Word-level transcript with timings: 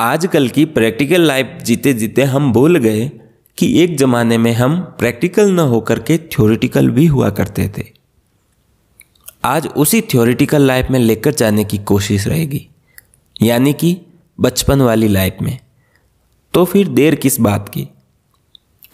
आजकल 0.00 0.48
की 0.48 0.64
practical 0.64 1.20
life 1.20 1.58
जीते 1.62 1.92
जीते 1.92 2.22
हम 2.22 2.52
भूल 2.52 2.76
गए 2.78 3.10
कि 3.58 3.82
एक 3.82 3.98
ज़माने 3.98 4.38
में 4.38 4.52
हम 4.52 4.80
प्रैक्टिकल 4.80 5.50
न 5.50 5.58
होकर 5.58 5.98
के 5.98 6.18
थ्योरेटिकल 6.18 6.90
भी 6.90 7.06
हुआ 7.06 7.30
करते 7.30 7.72
थे। 7.78 7.84
आज 9.44 9.66
उसी 9.66 10.00
थ्योरेटिकल 10.00 10.62
लाइफ 10.62 10.86
में 10.90 10.98
लेकर 10.98 11.30
जाने 11.34 11.64
की 11.64 11.78
कोशिश 11.78 12.26
रहेगी। 12.26 12.68
यानी 13.42 13.72
कि 13.72 14.00
बचपन 14.40 14.82
वाली 14.82 15.08
लाइफ 15.08 15.36
में। 15.42 15.58
तो 16.54 16.64
फिर 16.64 16.88
देर 16.88 17.14
किस 17.14 17.40
बात 17.40 17.68
की? 17.68 17.88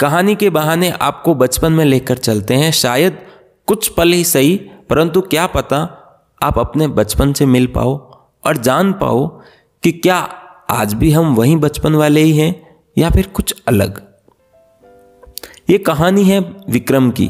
कहानी 0.01 0.35
के 0.35 0.51
बहाने 0.51 0.91
आपको 0.91 1.35
बचपन 1.35 1.73
में 1.73 1.85
लेकर 1.85 2.19
चलते 2.19 2.55
हैं। 2.55 2.73
शायद 2.73 3.19
कुछ 3.67 3.89
पल 3.89 4.13
ही 4.13 4.25
सही, 4.25 4.57
परंतु 4.91 5.21
क्या 5.21 5.47
पता 5.47 5.79
आप 6.43 6.59
अपने 6.59 6.89
बचपन 6.89 7.33
से 7.33 7.47
मिल 7.47 7.67
पाओ 7.67 7.97
और 8.47 8.57
जान 8.57 8.93
पाओ 8.93 9.43
कि 9.83 9.93
क्या 9.93 10.37
आज 10.71 10.95
भी 10.95 11.11
हम 11.11 11.35
वही 11.35 11.57
बचपन 11.57 11.95
वाले 11.95 12.21
ही 12.21 12.37
हैं 12.37 12.79
या 12.99 13.11
फिर 13.11 13.27
कुछ 13.27 13.63
अलग? 13.69 14.03
ये 15.71 15.79
कहानी 15.79 16.25
है 16.25 16.41
विक्रम 16.71 17.11
की। 17.11 17.29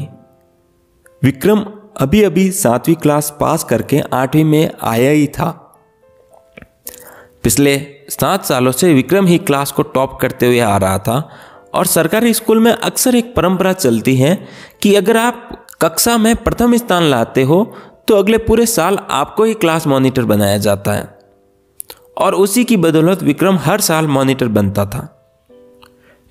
विक्रम 1.23 1.65
अभी 1.97 2.23
अभी 2.23 2.51
सातवीं 2.51 2.95
क्लास 2.95 3.37
पास 3.39 3.63
करके 3.63 4.01
आठवीं 4.13 4.43
में 4.43 4.71
आया 4.83 5.11
ही 5.11 5.27
था। 5.27 5.79
पिछले 7.43 7.87
सात 8.09 8.45
सालों 8.45 8.71
से 8.71 8.93
विक्रम 8.93 9.25
ही 9.25 9.37
क्लास 9.37 9.71
को 9.71 9.81
टॉप 9.81 10.19
करते 10.21 10.45
हुए 10.45 10.59
आ 10.59 10.77
रहा 10.77 10.97
था 10.97 11.29
और 11.73 11.85
सरकारी 11.85 12.33
स्कूल 12.33 12.59
में 12.59 12.71
अक्सर 12.71 13.15
एक 13.15 13.35
परंपरा 13.35 13.73
चलती 13.73 14.15
है 14.15 14.47
कि 14.81 14.95
अगर 14.95 15.17
आप 15.17 15.67
कक्षा 15.81 16.17
में 16.17 16.35
प्रथम 16.35 16.75
स्थान 16.75 17.03
लाते 17.03 17.43
हो 17.43 17.75
तो 18.07 18.15
अगले 18.15 18.37
पूरे 18.37 18.65
साल 18.65 18.99
आपको 19.09 19.43
ही 19.43 19.53
क्लास 19.53 19.87
मॉनिटर 19.87 20.23
बनाया 20.23 20.57
जाता 20.57 20.91
है। 20.91 21.20
और 22.17 22.35
उसी 22.35 22.63
की 22.63 22.77
बदौलत 22.77 23.23
विक्रम 23.23 23.57
हर 23.57 23.81
साल 23.81 24.07
मॉनिटर 24.07 24.47
बनता 24.49 24.85
था। 24.85 25.07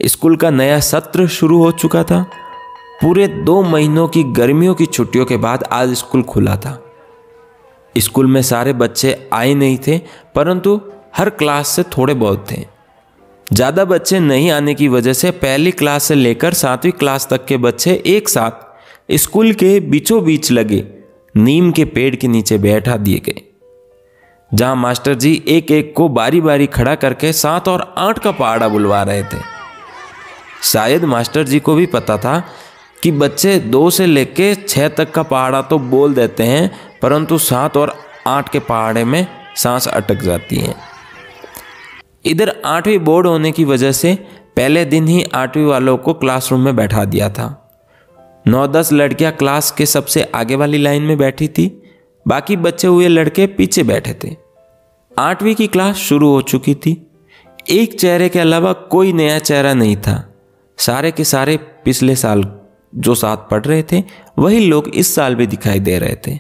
स्कूल 0.01 0.37
का 0.37 0.51
नया 0.51 0.79
सत्र 0.81 1.27
शुरू 1.29 1.63
हो 1.63 1.71
चुका 1.73 2.03
था। 2.05 2.23
पूरे 3.03 3.27
दो 3.45 3.63
महीनों 3.63 4.07
की 4.09 4.23
गर्मियों 4.33 4.75
की 4.75 4.87
छुट्टियों 4.87 5.25
के 5.25 5.37
बाद 5.37 5.65
आज 5.73 5.93
स्कूल 5.95 6.23
खुला 6.23 6.57
था। 6.57 6.79
स्कूल 7.95 8.27
में 8.27 8.41
सारे 8.43 8.73
बच्चे 8.73 9.15
आए 9.33 9.55
नहीं 9.55 9.79
थे, 9.87 9.99
परंतु 10.35 10.81
हर 11.17 11.31
क्लास 11.31 11.69
से 11.69 11.83
थोड़े 11.97 12.15
बहुत 12.15 12.47
थे। 12.51 12.65
ज़्यादा 13.47 13.85
बच्चे 13.85 14.21
नहीं 14.21 14.51
आने 14.51 14.75
की 14.75 14.89
वजह 14.89 15.13
से 15.13 15.31
पहली 15.31 15.71
क्लास 15.73 16.05
से 16.05 16.15
लेकर 16.15 16.55
सातवीं 16.55 16.93
क्लास 16.93 17.27
तक 17.31 17.45
के 17.47 17.57
बच्चे 17.59 18.03
एक 18.07 18.29
साथ 18.29 19.15
स्कूल 19.17 19.53
के 19.53 19.79
बीचों 19.81 20.23
बीच 20.25 20.51
लगे, 20.53 20.85
नीम 21.35 21.71
के 21.73 21.85
पेड़ 21.87 22.15
के 22.17 22.29
नीचे 22.29 22.59
बैठा 22.59 22.97
दिए 22.97 23.19
गए। 23.19 23.43
जहाँ 24.55 24.77
मास्टर 24.77 25.15
जी 25.15 25.33
एक 25.49 25.71
एक 25.71 25.95
को 25.97 26.09
बारी 26.09 26.41
बारी 26.41 26.67
खड़ा 26.67 26.95
करके 26.95 27.33
सात 27.33 27.69
और 27.69 27.95
आठ 27.99 28.19
का 28.19 28.31
पहाड़ा 28.33 28.69
बुलवा 28.69 29.03
रहे 29.03 29.23
थे। 29.23 29.39
शायद 30.63 31.05
मास्टर 31.05 31.43
जी 31.43 31.61
को 31.61 31.75
भी 31.75 31.87
पता 31.87 32.17
था 32.19 32.39
कि 33.03 33.11
बच्चे 33.13 33.59
दो 33.59 33.89
से 33.91 34.07
लेके 34.07 34.55
छः 34.55 34.89
तक 34.89 35.11
का 35.11 35.23
पहाड़ा 35.23 35.63
तो 35.63 35.79
बोल 35.79 36.15
देते 36.15 36.43
हैं, 36.43 36.71
परंतु 37.03 37.39
सात 37.39 37.77
और 37.77 37.95
आठ 38.27 38.49
के 38.49 38.59
पहाड़े 38.59 39.05
में 39.05 39.27
सांस 39.57 39.89
अटक 39.89 40.15
जाती 40.15 40.57
है। 40.57 40.75
इधर 42.25 42.55
आठवीं 42.65 42.99
बोर्ड 42.99 43.27
होने 43.27 43.53
की 43.53 43.65
वजह 43.65 43.93
से 43.93 44.15
पहले 44.57 44.85
दिन 44.85 45.09
ही 45.09 45.23
आठवीं 45.25 45.65
वालों 45.65 45.97
को 45.97 46.15
क्लासरूम 46.15 46.61
में 46.61 46.77
बैठा 46.77 47.05
दिया 47.05 47.29
था। 47.31 47.57
नौ 48.47 48.67
दस 48.67 48.93
लड़कियाँ 48.93 49.33
क्लास 49.33 49.71
के 49.71 49.87
सबसे 49.87 50.23
आगे 50.35 50.57
वाली 50.57 50.79
लाइन 50.79 51.03
में 51.03 51.17
बैठी 51.19 51.49
थी। 51.49 51.80
बाकी 52.29 52.57
बच्चे 52.57 52.89
हुए 52.89 53.09
लड़के 53.09 53.47
पीछे 53.47 53.83
बैठे 53.83 54.17
थे। 54.25 54.37
आठवीं 55.19 55.55
की 55.55 55.67
क्लास 55.67 55.97
शुरू 55.97 56.31
हो 56.31 56.43
चुकी 56.43 56.75
थी। 56.75 57.11
एक 57.71 58.01
चेहरे 58.01 58.29
के 58.29 58.39
अलावा 58.39 58.73
कोई 58.73 59.13
नया 59.13 59.39
चेहरा 59.39 59.75
नहीं 59.75 59.97
था। 59.97 60.35
सारे 60.79 61.11
के 61.11 61.25
सारे 61.25 61.57
पिछले 61.57 62.17
साल 62.17 62.61
जो 62.95 63.15
साथ 63.15 63.37
पढ़ 63.37 63.65
रहे 63.65 63.83
थे, 63.83 64.03
वही 64.39 64.61
लोग 64.61 64.89
इस 64.89 65.15
साल 65.15 65.35
भी 65.35 65.47
दिखाई 65.47 65.81
दे 65.81 65.99
रहे 65.99 66.17
थे। 66.27 66.39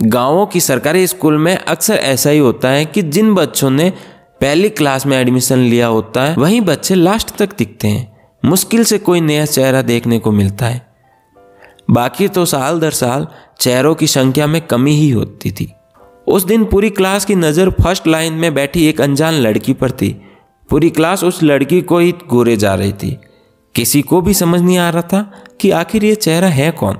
गाँवों 0.00 0.46
की 0.46 0.60
सरकारी 0.60 1.06
स्कूल 1.06 1.38
में 1.38 1.56
अक्सर 1.56 1.94
ऐसा 1.94 2.30
ही 2.30 2.38
होता 2.38 2.68
है 2.68 2.84
कि 2.84 3.02
जिन 3.02 3.34
बच्चों 3.34 3.70
ने 3.70 3.92
पहली 4.40 4.68
क्लास 4.68 5.06
में 5.06 5.20
एडमिशन 5.20 5.58
लिया 5.58 5.86
होता 5.86 6.22
है, 6.22 6.34
वही 6.34 6.60
बच्चे 6.60 6.94
लास्ट 6.94 7.36
तक 7.36 7.56
दिखते 7.58 7.88
हैं। 7.88 8.30
मुश्किल 8.44 8.84
से 8.84 8.98
कोई 8.98 9.20
नया 9.20 9.44
चेहरा 9.44 9.82
देखने 9.82 10.18
को 10.18 10.32
मिलता 10.32 10.66
है। 10.66 10.91
बाकी 11.88 12.28
तो 12.28 12.44
साल 12.44 12.80
दर 12.80 12.90
साल 12.92 13.26
चेहरों 13.60 13.94
की 13.94 14.06
संख्या 14.06 14.46
में 14.46 14.60
कमी 14.60 14.92
ही 14.92 15.10
होती 15.10 15.50
थी। 15.50 15.72
उस 16.26 16.44
दिन 16.44 16.64
पूरी 16.64 16.90
क्लास 16.90 17.24
की 17.24 17.34
नज़र 17.34 17.70
फ़र्स्ट 17.72 18.06
लाइन 18.06 18.32
में 18.32 18.52
बैठी 18.54 18.86
एक 18.86 19.00
अनजान 19.00 19.34
लड़की 19.34 19.72
पर 19.72 19.90
थी। 19.90 20.10
पूरी 20.68 20.90
क्लास 20.90 21.24
उस 21.24 21.42
लड़की 21.42 21.80
को 21.82 21.98
ही 21.98 22.12
गोरे 22.28 22.56
जा 22.56 22.74
रही 22.74 22.92
थी। 22.92 23.16
किसी 23.74 24.02
को 24.02 24.20
भी 24.20 24.34
समझ 24.34 24.60
नहीं 24.60 24.78
आ 24.78 24.88
रहा 24.90 25.02
था 25.02 25.22
कि 25.60 25.70
आखिर 25.70 26.04
ये 26.04 26.14
चेहरा 26.14 26.48
है 26.48 26.70
कौन। 26.72 26.98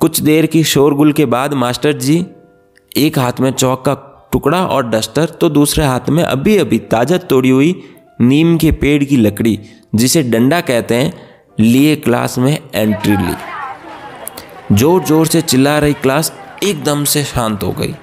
कुछ 0.00 0.20
देर 0.20 0.46
की 0.46 0.62
शोरगुल 0.64 1.12
के 1.12 1.24
बाद 1.26 1.54
मास्टर 1.54 1.92
जी, 1.92 2.24
एक 2.92 3.18
हाथ 3.18 3.40
में 3.40 3.50
चौक 3.50 3.84
का 3.84 3.94
टुकड़ा 4.32 4.64
और 4.66 4.88
डस्टर 4.88 5.28
तो 5.30 5.48
दूसरे 5.48 5.84
हाथ 5.84 6.08
में 6.10 6.22
अभी 6.22 6.56
अभी 6.56 6.78
ताज़ा 6.90 7.16
तोड़ी 7.18 7.50
हुई 7.50 7.74
नीम 8.20 8.56
के 8.58 8.70
पेड़ 8.72 9.02
की 9.04 9.16
लकड़ी, 9.16 9.58
जिसे 9.94 10.22
डंडा 10.22 10.60
कहते 10.60 10.94
हैं, 10.94 11.12
लिए 11.60 11.96
क्लास 11.96 12.38
में 12.38 12.58
एंट्री 12.74 13.16
ली। 13.16 13.34
ज़ोर 14.70 15.02
ज़ोर 15.04 15.26
से 15.26 15.40
चिल्ला 15.42 15.78
रही 15.78 15.92
क्लास 15.92 16.32
एकदम 16.64 17.02
से 17.04 17.22
शांत 17.24 17.62
हो 17.62 17.70
गई। 17.72 17.94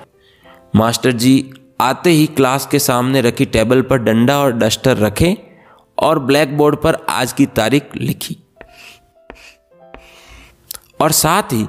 मास्टर 0.76 1.12
जी 1.12 1.52
आते 1.82 2.10
ही 2.10 2.26
क्लास 2.28 2.66
के 2.72 2.80
सामने 2.80 3.22
रखी 3.22 3.46
टेबल 3.46 3.82
पर 3.82 3.98
डंडा 3.98 4.38
और 4.40 4.52
डस्टर 4.54 4.98
रखे 4.98 5.36
और 5.98 6.20
ब्लैक 6.20 6.58
बोर्ड 6.58 6.76
पर 6.76 6.98
आज 7.10 7.34
की 7.34 7.46
तारीख 7.46 7.96
लिखी। 7.96 8.38
और 11.02 11.12
साथ 11.12 11.54
ही 11.54 11.68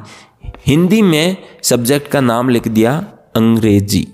हिंदी 0.67 1.03
में 1.03 1.37
सब्जेक्ट 1.63 2.11
का 2.11 2.21
नाम 2.21 2.49
लिख 2.49 2.69
दिया 2.69 2.97
अंग्रेज़ी। 3.37 4.07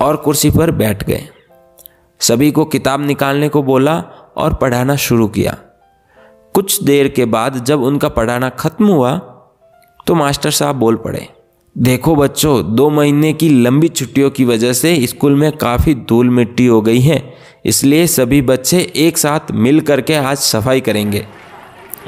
और 0.00 0.16
कुर्सी 0.16 0.50
पर 0.50 0.70
बैठ 0.72 1.04
गए। 1.04 1.28
सभी 2.20 2.50
को 2.50 2.64
किताब 2.66 3.06
निकालने 3.06 3.48
को 3.48 3.62
बोला 3.62 3.98
और 4.36 4.54
पढ़ाना 4.54 4.96
शुरू 4.96 5.28
किया। 5.28 5.56
कुछ 6.58 6.82
देर 6.82 7.08
के 7.08 7.24
बाद 7.24 7.64
जब 7.64 7.82
उनका 7.82 8.08
पढ़ाना 8.08 8.48
खत्म 8.50 8.86
हुआ 8.86 9.12
तो 10.06 10.14
मास्टर 10.14 10.50
साहब 10.50 10.76
बोल 10.76 10.96
पड़े, 10.96 11.26
देखो 11.76 12.14
बच्चों, 12.16 12.74
दो 12.74 12.88
महीने 12.90 13.32
की 13.32 13.48
लंबी 13.48 13.88
छुट्टियों 13.88 14.30
की 14.30 14.44
वजह 14.44 14.72
से 14.72 15.06
स्कूल 15.06 15.34
में 15.34 15.50
काफ़ी 15.52 15.94
धूल 15.94 16.30
मिट्टी 16.30 16.66
हो 16.66 16.80
गई 16.82 17.00
है, 17.00 17.22
इसलिए 17.64 18.06
सभी 18.06 18.42
बच्चे 18.42 18.80
एक 18.96 19.18
साथ 19.18 19.52
मिल 19.52 19.80
करके 19.80 20.14
आज 20.14 20.36
सफ़ाई 20.38 20.80
करेंगे। 20.80 21.26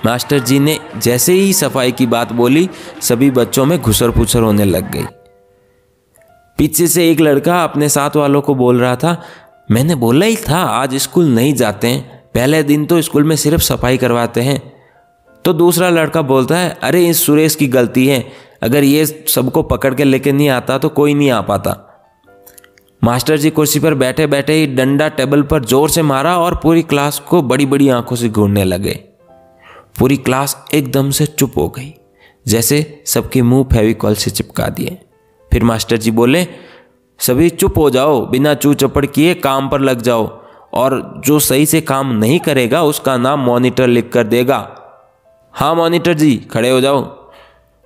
मास्टर 0.07 0.39
जी 0.41 0.59
ने 0.59 0.79
जैसे 0.97 1.33
ही 1.33 1.53
सफ़ाई 1.53 1.93
की 1.93 2.07
बात 2.09 2.33
बोली, 2.33 2.69
सभी 3.01 3.31
बच्चों 3.31 3.67
में 3.67 3.81
घुसर 3.81 4.11
पुसर 4.11 4.43
होने 4.43 4.65
लग 4.65 4.93
गई। 4.93 5.07
पीछे 6.59 6.87
से 6.87 7.11
एक 7.11 7.21
लड़का 7.21 7.65
अपने 7.65 7.89
साथ 7.89 8.17
वालों 8.17 8.41
को 8.41 8.55
बोल 8.55 8.81
रहा 8.81 8.97
था, 8.97 9.21
मैंने 9.71 9.95
बोला 9.97 10.27
ही 10.27 10.37
था, 10.39 10.57
आज 10.57 10.97
स्कूल 10.97 11.35
नहीं 11.35 11.55
जाते 11.55 11.89
हैं। 11.89 12.20
पहले 12.35 12.63
दिन 12.63 12.85
तो 12.87 13.01
स्कूल 13.03 13.25
में 13.25 13.37
सिर्फ़ 13.37 13.63
सफ़ाई 13.63 13.97
करवाते 13.97 14.41
हैं। 14.41 14.61
तो 15.45 15.53
दूसरा 15.53 15.89
लड़का 15.91 16.23
बोलता 16.23 16.59
है, 16.59 16.79
अरे, 16.83 17.07
इस 17.09 17.25
सुरेश 17.27 17.55
की 17.55 17.67
गलती 17.67 18.07
है। 18.07 18.25
अगर 18.63 18.85
ये 18.85 19.07
सबको 19.07 19.63
पकड़ 19.63 19.95
के 19.95 20.05
लेके 20.05 20.33
नहीं 20.33 20.49
आता 20.49 20.79
तो 20.79 20.89
कोई 20.89 21.15
नहीं 21.15 21.31
आ 21.31 21.41
पाता। 21.41 21.87
मास्टर 23.05 23.37
जी 23.37 23.51
कुर्सी 23.51 23.81
पर 23.81 23.95
बैठे 23.95 24.27
बैठे 24.27 24.53
ही 24.53 24.67
डंडा 24.67 25.09
टेबल 25.09 25.43
पर 25.43 25.65
ज़ोर 25.65 25.91
से 25.91 26.03
मारा 26.03 26.39
और 26.39 26.55
पूरी 26.63 26.83
क्लास 26.83 27.19
को 27.19 27.43
बड़ी 27.43 27.67
बड़ी 27.67 27.89
आँखों 27.89 28.17
से 28.17 28.29
घूरने 28.29 28.65
लगे। 28.65 28.99
पूरी 29.99 30.17
क्लास 30.17 30.65
एकदम 30.75 31.11
से 31.11 31.27
चुप 31.27 31.53
हो 31.57 31.69
गई, 31.69 31.95
जैसे 32.47 33.03
सबके 33.07 33.43
मुँह 33.43 33.65
फेविकॉल 33.65 34.15
से 34.15 34.31
चिपका 34.31 34.69
दिए। 34.69 34.99
फिर 35.51 35.65
मास्टर 35.65 35.97
जी 35.97 36.11
बोले, 36.11 36.47
सभी 37.21 37.49
चुप 37.51 37.79
हो 37.79 37.91
जाओ, 37.91 38.27
बिना 38.27 38.55
चू 38.55 38.75
चपड़ 38.75 39.07
किए 39.07 39.35
काम 39.35 39.69
पर 39.69 39.81
लग 39.81 40.03
जाओ। 40.03 40.40
और 40.73 41.23
जो 41.27 41.39
सही 41.39 41.67
से 41.67 41.81
काम 41.81 42.13
नहीं 42.13 42.41
करेगा, 42.41 42.83
उसका 42.83 43.17
नाम 43.17 43.41
मॉनिटर 43.41 43.87
लिख 43.87 44.11
कर 44.13 44.27
देगा। 44.27 44.77
हाँ 45.53 45.75
मॉनिटर 45.75 46.15
जी, 46.15 46.37
खड़े 46.37 46.71
हो 46.71 46.81
जाओ। 46.81 47.03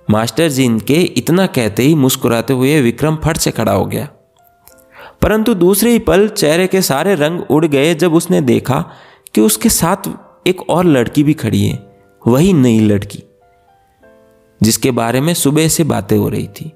मास्टर 0.09 0.49
जी 0.49 0.63
इनके 0.63 0.93
इतना 0.93 1.47
कहते 1.47 1.83
ही 1.83 1.95
मुस्कुराते 1.95 2.53
हुए 2.53 2.81
विक्रम 2.81 3.15
फट 3.15 3.37
से 3.37 3.51
खड़ा 3.51 3.71
हो 3.71 3.85
गया। 3.85 4.07
परंतु 5.21 5.53
दूसरे 5.53 5.91
ही 5.91 5.99
पल 5.99 6.27
चेहरे 6.27 6.67
के 6.67 6.81
सारे 6.81 7.15
रंग 7.15 7.41
उड़ 7.49 7.65
गए 7.65 7.95
जब 7.95 8.13
उसने 8.13 8.41
देखा 8.41 8.83
कि 9.35 9.41
उसके 9.41 9.69
साथ 9.69 10.09
एक 10.47 10.69
और 10.69 10.85
लड़की 10.85 11.23
भी 11.23 11.33
खड़ी 11.33 11.65
है, 11.65 11.97
वही 12.27 12.53
नई 12.53 12.79
लड़की, 12.79 13.23
जिसके 14.63 14.91
बारे 14.91 15.21
में 15.21 15.33
सुबह 15.33 15.67
से 15.67 15.83
बातें 15.83 16.17
हो 16.17 16.29
रही 16.29 16.47
थी। 16.47 16.71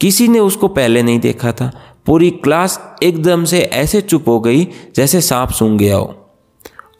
किसी 0.00 0.28
ने 0.28 0.38
उसको 0.38 0.68
पहले 0.68 1.02
नहीं 1.02 1.20
देखा 1.20 1.52
था 1.52 1.70
पूरी 2.06 2.30
क्लास 2.30 2.96
एकदम 3.02 3.44
से 3.44 3.60
ऐसे 3.60 4.00
चुप 4.00 4.28
हो 4.28 4.40
गई 4.40 4.64
जैसे 4.96 5.20
सांप 5.20 5.50
सूंघ 5.50 5.78
गया 5.78 5.96
हो। 5.96 6.04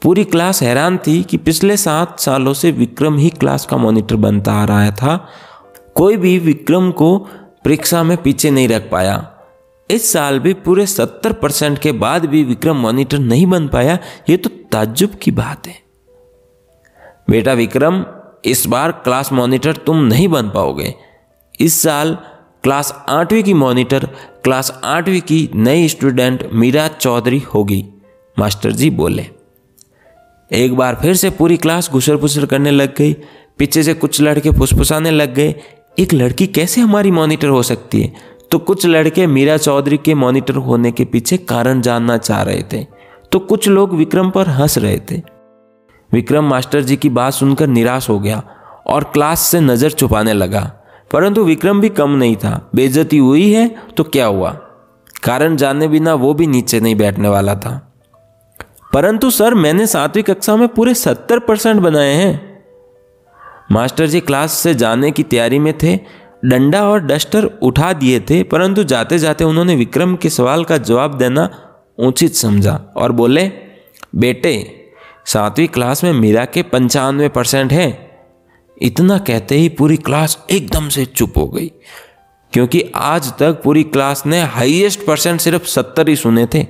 पूरी 0.02 0.24
क्लास 0.24 0.62
हैरान 0.62 0.98
थी 0.98 1.22
कि 1.22 1.36
पिछले 1.36 1.76
सात 1.76 2.20
सालों 2.20 2.54
से 2.54 2.70
विक्रम 2.70 3.16
ही 3.18 3.30
क्लास 3.30 3.66
का 3.66 3.76
मॉनिटर 3.76 4.16
बनता 4.16 4.52
आ 4.52 4.64
रहा 4.64 4.90
था। 4.90 5.28
कोई 5.94 6.16
भी 6.16 6.38
विक्रम 6.38 6.90
को 6.90 7.18
परीक्षा 7.64 8.02
में 8.02 8.16
पीछे 8.16 8.50
नहीं 8.50 8.68
रख 8.68 8.90
पाया। 8.90 9.30
इस 9.90 10.12
साल 10.12 10.38
भी 10.38 10.52
पूरे 10.54 10.86
सत्तर 10.86 11.32
परसेंट 11.32 11.78
के 11.78 11.92
बाद 11.92 12.26
भी 12.26 12.44
विक्रम 12.44 12.76
मॉनिटर 12.76 13.18
नहीं 13.18 13.46
बन 13.46 13.68
पाया, 13.68 13.98
ये 14.30 14.36
तो 14.36 14.50
ताज्जुब 14.72 15.10
की 15.22 15.30
बात 15.30 15.66
है। 15.66 15.74
बेटा 17.30 17.52
विक्रम, 17.52 18.04
इस 18.44 18.66
बार 18.66 18.92
क्लास 18.92 19.32
मॉनिटर 19.32 19.76
तुम 19.76 19.96
नहीं 19.96 20.28
बन 20.28 20.48
पाओगे। 20.48 20.94
इस 21.60 21.82
साल 21.82 22.18
क्लास 22.62 23.04
आठवीं 23.08 23.42
की 23.42 23.54
मॉनिटर 23.54 24.08
क्लास 24.44 24.70
आठवीं 24.84 25.20
की 25.20 25.48
नई 25.54 25.86
स्टूडेंट 25.88 26.42
मीरा 26.52 26.86
चौधरी 26.90 27.38
होगी। 27.54 27.84
मास्टर 28.36 28.72
जी 28.72 28.90
बोले, 28.90 29.26
एक 30.50 30.74
बार 30.76 30.98
फिर 31.02 31.14
से 31.14 31.30
पूरी 31.30 31.56
क्लास 31.56 31.88
घुसर 31.90 32.16
फुसर 32.16 32.46
करने 32.46 32.70
लग 32.70 32.94
गई। 32.96 33.12
पीछे 33.58 33.82
से 33.82 33.94
कुछ 33.94 34.20
लड़के 34.20 34.50
फुसफुसाने 34.50 35.10
लग 35.10 35.34
गए, 35.34 35.54
एक 35.98 36.12
लड़की 36.14 36.46
कैसे 36.48 36.80
हमारी 36.80 37.10
मॉनिटर 37.10 37.48
हो 37.48 37.62
सकती 37.62 38.02
है? 38.02 38.12
तो 38.50 38.58
कुछ 38.60 38.86
लड़के 38.86 39.26
मीरा 39.26 39.56
चौधरी 39.56 39.96
के 39.96 40.14
मॉनिटर 40.16 40.56
होने 40.58 40.92
के 40.92 41.04
पीछे 41.04 41.36
कारण 41.38 41.80
जानना 41.80 42.18
चाह 42.18 42.42
रहे 42.42 42.62
थे। 42.72 42.84
तो 43.32 43.38
कुछ 43.40 43.68
लोग 43.68 43.94
विक्रम 43.94 44.30
पर 44.30 44.48
हंस 44.50 44.78
रहे 44.78 45.00
थे। 45.10 45.22
विक्रम 46.10 46.44
मास्टर 46.44 46.80
जी 46.80 46.96
की 46.96 47.08
बात 47.10 47.32
सुनकर 47.32 47.66
निराश 47.68 48.08
हो 48.08 48.18
गया 48.18 48.42
और 48.86 49.04
क्लास 49.04 49.40
से 49.40 49.60
नज़र 49.62 49.90
छुपाने 49.90 50.32
लगा। 50.32 50.70
परंतु 51.14 51.44
विक्रम 51.44 51.80
भी 51.80 51.88
कम 51.88 52.10
नहीं 52.10 52.36
था। 52.36 52.70
बेजती 52.74 53.18
हुई 53.18 53.52
है 53.52 53.76
तो 53.96 54.04
क्या 54.04 54.26
हुआ? 54.26 54.50
कारण 55.22 55.56
जाने 55.56 55.88
बिना 55.88 56.14
वो 56.14 56.34
भी 56.34 56.46
नीचे 56.46 56.80
नहीं 56.80 56.96
बैठने 56.96 57.28
वाला 57.28 57.54
था। 57.54 57.92
परंतु 58.92 59.30
सर, 59.30 59.54
मैंने 59.54 59.86
सातवीं 59.86 60.22
कक्षा 60.22 60.56
में 60.56 60.68
पूरे 60.68 60.94
सत्तर 60.94 61.38
परसेंट 61.38 61.80
बनाए 61.80 62.12
हैं। 62.14 62.62
मास्टर 63.72 64.06
जी 64.06 64.20
क्लास 64.20 64.52
से 64.52 64.74
जाने 64.74 65.10
की 65.10 65.22
तैयारी 65.22 65.58
में 65.58 65.78
थे, 65.78 66.00
डंडा 66.44 66.88
और 66.88 67.00
डस्टर 67.00 67.44
उठा 67.44 67.92
दिए 67.92 68.20
थे, 68.20 68.42
परंतु 68.42 68.84
जाते 68.84 69.18
जाते 69.18 69.44
उन्होंने 69.44 69.76
विक्रम 69.76 70.16
के 70.16 70.30
सवाल 70.30 70.64
का 70.64 70.76
जवाब 70.76 71.18
देना 71.18 71.50
उचित 71.98 72.34
समझा 72.34 72.80
और 72.96 73.12
बोले, 73.12 73.52
बेटे, 74.16 74.84
सातवीं 75.26 75.68
क्लास 75.68 76.04
में 76.04 76.12
मीरा 76.12 76.44
के 76.44 76.62
पंचानवे 76.62 77.28
परसेंट 77.28 77.72
हैं। 77.72 78.03
इतना 78.76 79.18
कहते 79.18 79.54
ही 79.54 79.68
पूरी 79.68 79.96
क्लास 79.96 80.38
एकदम 80.50 80.88
से 80.88 81.04
चुप 81.06 81.36
हो 81.36 81.46
गई, 81.48 81.70
क्योंकि 82.52 82.82
आज 82.94 83.32
तक 83.32 83.60
पूरी 83.64 83.82
क्लास 83.84 84.22
ने 84.26 84.40
हाईएस्ट 84.42 85.04
परसेंट 85.06 85.40
सिर्फ़ 85.40 85.64
सत्तर 85.64 86.08
ही 86.08 86.16
सुने 86.16 86.46
थे। 86.54 86.66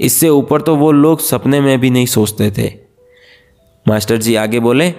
इससे 0.00 0.28
ऊपर 0.28 0.60
तो 0.60 0.76
वो 0.76 0.90
लोग 0.92 1.20
सपने 1.20 1.60
में 1.60 1.78
भी 1.80 1.90
नहीं 1.90 2.06
सोचते 2.06 2.50
थे। 2.50 2.72
मास्टर 3.86 4.16
जी 4.16 4.34
आगे 4.34 4.60
बोले, 4.60 4.92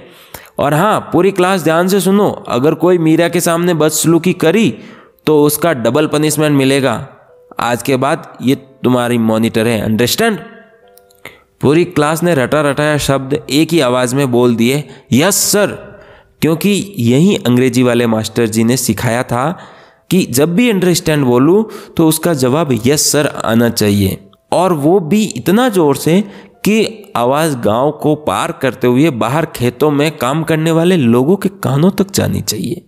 और 0.60 0.74
हाँ 0.74 1.00
पूरी 1.14 1.32
क्लास 1.32 1.64
ध्यान 1.64 1.88
से 1.88 2.00
सुनो, 2.00 2.30
अगर 2.48 2.74
कोई 2.76 2.98
मीरा 2.98 3.30
के 3.30 3.42
सामने 3.42 3.74
बदसलूकी 3.74 4.34
करी 4.36 4.70
तो 5.26 5.44
उसका 5.44 5.74
डबल 5.74 6.08
पनिशमेंट 6.08 6.56
मिलेगा। 6.58 6.94
आज 7.60 7.84
के 7.84 7.96
बाद 7.98 8.38
ये 8.42 8.56
तुम्हारी 8.56 9.18
मॉनिटर 9.18 9.68
है, 9.68 9.80
अंडरस्टैंड? 9.82 10.40
पूरी 11.62 11.84
क्लास 11.86 12.24
ने 12.24 12.34
रटा 12.36 12.62
रटाया 12.62 12.98
शब्द 12.98 13.34
एक 13.50 13.74
ही 13.74 13.80
आवाज़ 13.82 14.16
में 14.16 14.32
बोल 14.32 14.56
दिए, 14.56 14.84
यस, 15.12 15.36
सर। 15.36 15.89
क्योंकि 16.42 16.72
यही 17.00 17.36
अंग्रेज़ी 17.38 17.84
वाले 17.84 18.08
मास्टर 18.08 18.48
जी 18.48 18.64
ने 18.64 18.78
सिखाया 18.78 19.24
था 19.24 19.52
कि 20.10 20.26
जब 20.26 20.54
भी 20.56 20.70
अंडरस्टैंड 20.70 21.26
बोलूँ 21.26 21.64
तो 21.98 22.08
उसका 22.08 22.34
जवाब 22.34 22.70
यस 22.86 23.12
सर 23.12 23.28
आना 23.46 23.70
चाहिए। 23.70 24.18
और 24.52 24.74
वो 24.74 25.00
भी 25.00 25.24
इतना 25.38 25.68
ज़ोर 25.70 25.96
से 25.96 26.22
कि 26.66 27.12
आवाज़ 27.16 27.58
गाँव 27.58 27.92
को 27.92 28.14
पार 28.16 28.52
करते 28.52 28.88
हुए 28.88 29.10
बाहर 29.10 29.46
खेतों 29.46 29.90
में 29.92 30.12
काम 30.18 30.44
करने 30.44 30.72
वाले 30.72 30.98
लोगों 30.98 31.36
के 31.36 31.50
कानों 31.64 31.92
तक 31.92 32.12
जानी 32.12 32.42
चाहिए। 32.42 32.86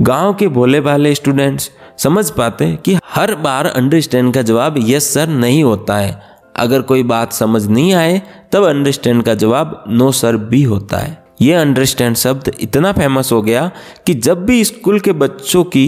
गाँव 0.00 0.32
के 0.34 0.48
भोले 0.48 0.80
भाले 0.80 1.14
स्टूडेंट्स 1.14 1.70
समझ 1.98 2.28
पाते 2.30 2.72
कि 2.76 2.96
हर 3.06 3.34
बार 3.34 3.66
अंडरस्टैंड 3.66 4.32
का 4.34 4.42
जवाब 4.42 4.74
यस 4.78 5.12
सर 5.14 5.28
नहीं 5.28 5.62
होता 5.64 5.96
है। 5.96 6.20
अगर 6.56 6.82
कोई 6.82 7.02
बात 7.02 7.32
समझ 7.32 7.66
नहीं 7.66 7.92
आए, 7.94 8.20
तब 8.52 8.64
अंडरस्टैंड 8.64 9.22
का 9.22 9.34
जवाब 9.34 9.84
नो 9.88 10.10
सर 10.12 10.36
भी 10.36 10.62
होता 10.62 10.98
है। 10.98 11.23
यह 11.38 11.60
अंडरस्टैंड 11.60 12.16
शब्द 12.16 12.50
इतना 12.60 12.92
फ़ेमस 12.92 13.32
हो 13.32 13.40
गया 13.42 13.70
कि 14.06 14.14
जब 14.16 14.44
भी 14.46 14.64
स्कूल 14.64 15.00
के 15.00 15.12
बच्चों 15.14 15.64
की 15.66 15.86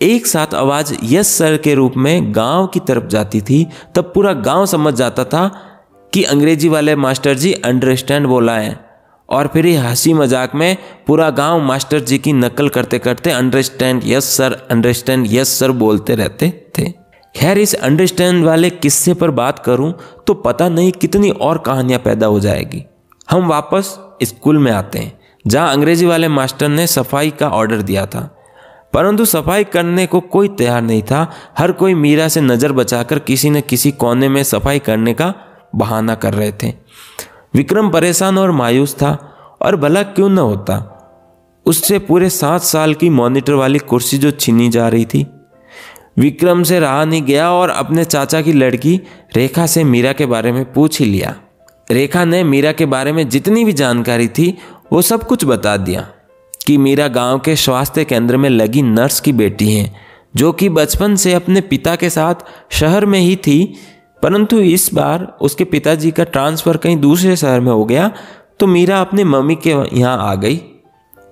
एक 0.00 0.26
साथ 0.26 0.54
आवाज़ 0.54 0.94
यस 1.04 1.28
सर 1.38 1.56
के 1.56 1.74
रूप 1.74 1.96
में 1.96 2.34
गाँव 2.34 2.66
की 2.66 2.80
तरफ़ 2.80 3.06
जाती 3.06 3.40
थी, 3.40 3.66
तब 3.94 4.12
पूरा 4.14 4.32
गाँव 4.32 4.66
समझ 4.66 4.94
जाता 4.94 5.24
था 5.24 5.48
कि 6.12 6.22
अंग्रेज़ी 6.24 6.68
वाले 6.68 6.96
मास्टर 6.96 7.34
जी 7.34 7.52
अंडरस्टैंड 7.54 8.26
बोला 8.26 8.56
है। 8.56 8.78
और 9.28 9.46
फिर 9.46 9.66
ये 9.66 9.76
हँसी 9.76 10.12
मज़ाक 10.14 10.54
में 10.54 10.76
पूरा 11.06 11.28
गाँव 11.32 11.60
मास्टर 11.60 12.00
जी 12.00 12.18
की 12.18 12.32
नकल 12.32 12.68
करते 12.68 12.98
करते 12.98 13.30
understand 13.30 14.02
yes 14.04 14.36
sir 14.36 14.52
understand 14.70 15.26
yes 15.30 15.58
sir 15.58 15.70
बोलते 15.72 16.14
रहते 16.14 16.50
थे। 16.78 16.90
खैर, 17.34 17.58
इस 17.58 17.74
अंडरस्टैंड 17.74 18.44
वाले 18.44 18.70
किस्से 18.70 19.14
पर 19.14 19.30
बात 19.32 19.58
करूँ 19.58 19.92
तो 20.26 20.34
पता 20.36 20.68
नहीं 20.68 20.92
कितनी 20.92 21.30
और 21.30 21.58
कहानियाँ 21.58 22.00
पैदा 22.00 22.26
हो 22.26 22.40
जाएगी। 22.40 22.84
हम 23.32 23.46
वापस 23.46 23.98
स्कूल 24.22 24.58
में 24.58 24.72
आते 24.72 24.98
हैं, 24.98 25.18
जहाँ 25.46 25.72
अंग्रेज़ी 25.72 26.06
वाले 26.06 26.28
मास्टर 26.28 26.68
ने 26.68 26.86
सफ़ाई 26.86 27.30
का 27.30 27.48
ऑर्डर 27.48 27.82
दिया 27.82 28.06
था। 28.06 28.38
परंतु 28.92 29.24
सफ़ाई 29.24 29.64
करने 29.64 30.06
को 30.06 30.20
कोई 30.20 30.48
तैयार 30.48 30.82
नहीं 30.82 31.02
था। 31.02 31.32
हर 31.58 31.72
कोई 31.72 31.94
मीरा 31.94 32.28
से 32.28 32.40
नज़र 32.40 32.72
बचाकर 32.72 33.18
किसी 33.18 33.50
न 33.50 33.60
किसी 33.60 33.90
कोने 33.90 34.28
में 34.28 34.42
सफ़ाई 34.42 34.78
करने 34.78 35.14
का 35.14 35.34
बहाना 35.74 36.14
कर 36.14 36.34
रहे 36.34 36.52
थे। 36.52 36.74
विक्रम 37.54 37.90
परेशान 37.90 38.38
और 38.38 38.50
मायूस 38.50 38.94
था, 38.94 39.34
और 39.62 39.76
भला 39.76 40.02
क्यों 40.02 40.28
न 40.28 40.38
होता। 40.38 40.98
उससे 41.66 41.98
पूरे 41.98 42.30
सात 42.30 42.60
साल 42.60 42.94
की 42.94 43.10
मॉनिटर 43.10 43.52
वाली 43.52 43.78
कुर्सी 43.78 44.18
जो 44.18 44.30
छीनी 44.30 44.68
जा 44.68 44.88
रही 44.88 45.04
थी। 45.04 45.26
विक्रम 46.18 46.62
से 46.62 46.80
रहा 46.80 47.04
नहीं 47.04 47.22
गया 47.22 47.52
और 47.52 47.70
अपने 47.70 48.04
चाचा 48.04 48.40
की 48.40 48.52
लड़की 48.52 49.00
रेखा 49.36 49.66
से 49.66 49.84
मीरा 49.84 50.12
के 50.12 50.26
बारे 50.26 50.52
में 50.52 50.72
पूछ 50.72 51.00
ही 51.00 51.06
लिया। 51.06 51.34
रेखा 51.92 52.24
ने 52.24 52.42
मीरा 52.44 52.72
के 52.72 52.86
बारे 52.86 53.12
में 53.12 53.28
जितनी 53.28 53.64
भी 53.64 53.72
जानकारी 53.72 54.28
थी, 54.28 54.56
वो 54.92 55.02
सब 55.02 55.22
कुछ 55.22 55.44
बता 55.44 55.76
दिया 55.76 56.06
कि 56.66 56.76
मीरा 56.78 57.08
गाँव 57.08 57.38
के 57.38 57.56
स्वास्थ्य 57.56 58.04
केंद्र 58.04 58.36
में 58.36 58.48
लगी 58.50 58.82
नर्स 58.82 59.20
की 59.20 59.32
बेटी 59.32 59.72
हैं, 59.72 59.94
जो 60.36 60.52
कि 60.52 60.68
बचपन 60.68 61.16
से 61.16 61.32
अपने 61.34 61.60
पिता 61.60 61.96
के 61.96 62.10
साथ 62.10 62.44
शहर 62.72 63.06
में 63.06 63.18
ही 63.20 63.36
थी। 63.36 63.74
परंतु 64.22 64.58
इस 64.58 64.88
बार 64.94 65.26
उसके 65.40 65.64
पिताजी 65.64 66.10
का 66.10 66.24
ट्रांसफ़र 66.24 66.76
कहीं 66.76 66.96
दूसरे 66.96 67.36
शहर 67.36 67.60
में 67.60 67.72
हो 67.72 67.84
गया 67.84 68.10
तो 68.60 68.66
मीरा 68.66 69.00
अपनी 69.00 69.24
मम्मी 69.24 69.54
के 69.66 69.70
यहाँ 69.70 70.18
आ 70.22 70.34
गई। 70.34 70.60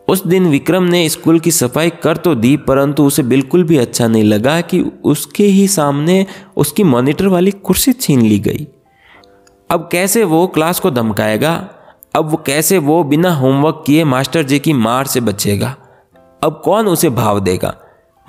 उस 0.09 0.27
दिन 0.27 0.47
विक्रम 0.47 0.83
ने 0.83 1.09
स्कूल 1.09 1.39
की 1.41 1.51
सफ़ाई 1.51 1.91
कर 2.03 2.17
तो 2.17 2.35
दी, 2.35 2.57
परंतु 2.57 3.05
उसे 3.05 3.23
बिल्कुल 3.23 3.65
भी 3.65 3.77
अच्छा 3.77 4.09
नहीं 4.09 4.25
लगा 4.25 4.61
कि 4.61 4.81
उसके 5.05 5.45
ही 5.45 5.67
सामने 5.69 6.25
उसकी 6.57 6.85
मॉनिटर 6.85 7.27
वाली 7.27 7.51
कुर्सी 7.51 7.93
छीन 7.93 8.23
ली 8.23 8.39
गई। 8.39 8.67
अब 9.71 9.89
कैसे 9.93 10.25
वो 10.25 10.47
क्लास 10.47 10.81
को 10.81 10.91
धमकाएगा? 10.91 11.69
अब 12.15 12.31
वो 12.31 12.37
कैसे 12.37 12.79
वो 12.79 13.05
बिना 13.05 13.35
होमवर्क 13.35 13.85
किए 13.87 14.05
मास्टर 14.05 14.43
जी 14.43 14.59
की 14.59 14.73
मार 14.73 15.07
से 15.07 15.21
बचेगा? 15.21 15.77
अब 16.43 16.63
कौन 16.65 16.89
उसे 16.89 17.11
भाव 17.11 17.41
देगा? 17.41 17.77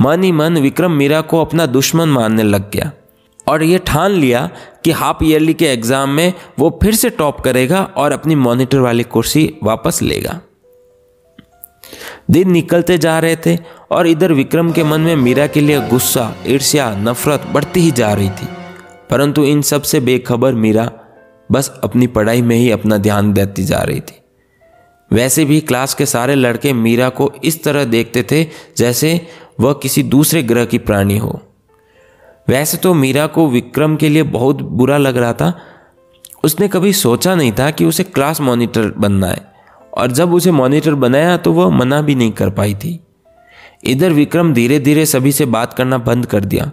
मन 0.01 0.23
ही 0.23 0.31
मन 0.31 0.57
विक्रम 0.57 0.91
मीरा 0.91 1.21
को 1.21 1.41
अपना 1.41 1.65
दुश्मन 1.65 2.09
मानने 2.09 2.43
लग 2.43 2.71
गया। 2.71 2.91
और 3.47 3.63
ये 3.63 3.77
ठान 3.77 4.11
लिया 4.11 4.49
कि 4.85 4.91
हाफ़ 4.91 5.23
ईयरली 5.23 5.53
के 5.53 5.65
एग्ज़ाम 5.65 6.09
में 6.09 6.33
वो 6.59 6.79
फिर 6.83 6.95
से 6.95 7.09
टॉप 7.09 7.39
करेगा 7.39 7.83
और 7.97 8.11
अपनी 8.11 8.35
मॉनिटर 8.35 8.79
वाली 8.79 9.03
कुर्सी 9.03 9.53
वापस 9.63 10.01
लेगा। 10.01 10.39
दिन 12.31 12.51
निकलते 12.51 12.97
जा 12.97 13.19
रहे 13.19 13.35
थे 13.35 13.57
और 13.91 14.07
इधर 14.07 14.33
विक्रम 14.33 14.71
के 14.71 14.83
मन 14.83 15.01
में 15.01 15.15
मीरा 15.15 15.47
के 15.47 15.61
लिए 15.61 15.81
गुस्सा, 15.81 16.35
ईर्ष्या, 16.47 16.95
नफरत 16.95 17.43
बढ़ती 17.51 17.79
ही 17.79 17.91
जा 17.91 18.13
रही 18.13 18.29
थी। 18.29 18.47
परंतु 19.09 19.43
इन 19.43 19.61
सबसे 19.61 19.99
बेखबर 19.99 20.53
मीरा 20.53 20.91
बस 21.51 21.69
अपनी 21.83 22.07
पढ़ाई 22.07 22.41
में 22.41 22.55
ही 22.55 22.69
अपना 22.71 22.97
ध्यान 22.97 23.31
देती 23.33 23.63
जा 23.63 23.79
रही 23.79 23.99
थी। 23.99 24.19
वैसे 25.11 25.45
भी 25.45 25.59
क्लास 25.61 25.93
के 25.93 26.05
सारे 26.05 26.35
लड़के 26.35 26.73
मीरा 26.73 27.09
को 27.09 27.31
इस 27.43 27.63
तरह 27.63 27.83
देखते 27.85 28.23
थे 28.31 28.43
जैसे 28.77 29.19
वह 29.59 29.73
किसी 29.73 30.03
दूसरे 30.03 30.43
ग्रह 30.43 30.65
की 30.65 30.77
प्राणी 30.79 31.17
हो। 31.17 31.39
वैसे 32.47 32.77
तो 32.77 32.93
मीरा 32.93 33.25
को 33.27 33.47
विक्रम 33.49 33.95
के 33.95 34.09
लिए 34.09 34.23
बहुत 34.25 34.61
बुरा 34.61 34.97
लग 34.97 35.17
रहा 35.17 35.33
था। 35.33 35.53
उसने 36.43 36.67
कभी 36.67 36.93
सोचा 36.93 37.35
नहीं 37.35 37.51
था 37.51 37.69
कि 37.71 37.85
उसे 37.85 38.03
क्लास 38.03 38.41
मॉनिटर 38.41 38.89
बनना 38.91 39.27
है, 39.27 39.45
और 39.93 40.11
जब 40.11 40.33
उसे 40.33 40.51
मॉनिटर 40.51 40.93
बनाया 40.95 41.35
तो 41.37 41.53
वह 41.53 41.69
मना 41.69 42.01
भी 42.01 42.15
नहीं 42.15 42.31
कर 42.31 42.49
पाई 42.49 42.75
थी। 42.75 42.99
इधर 43.83 44.13
विक्रम 44.13 44.53
धीरे 44.53 44.79
धीरे 44.79 45.05
सभी 45.05 45.31
से 45.31 45.45
बात 45.47 45.73
करना 45.73 45.97
बंद 45.99 46.25
कर 46.25 46.45
दिया। 46.45 46.71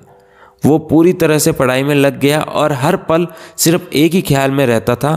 वो 0.63 0.79
पूरी 0.89 1.13
तरह 1.13 1.39
से 1.39 1.53
पढ़ाई 1.53 1.83
में 1.83 1.95
लग 1.95 2.19
गया 2.21 2.41
और 2.41 2.73
हर 2.75 2.97
पल 3.09 3.27
सिर्फ़ 3.57 3.83
एक 3.95 4.13
ही 4.13 4.23
ख्याल 4.23 4.51
में 4.51 4.65
रहता 4.67 4.95
था 4.97 5.15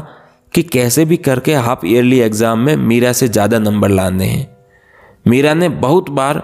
कि 0.54 0.64
कैसे 0.66 1.06
भी 1.06 1.18
करके 1.20 1.54
हाफ़ 1.56 1.86
ईयरली 1.86 2.20
एग्ज़ाम 2.20 2.60
में 2.60 2.76
मीरा 2.78 3.12
से 3.14 3.28
ज़्यादा 3.28 3.60
नंबर 3.60 3.90
लाने 3.90 4.26
हैं। 4.26 4.48
मीरा 5.26 5.54
ने 5.54 5.70
बहुत 5.70 6.10
बार 6.12 6.42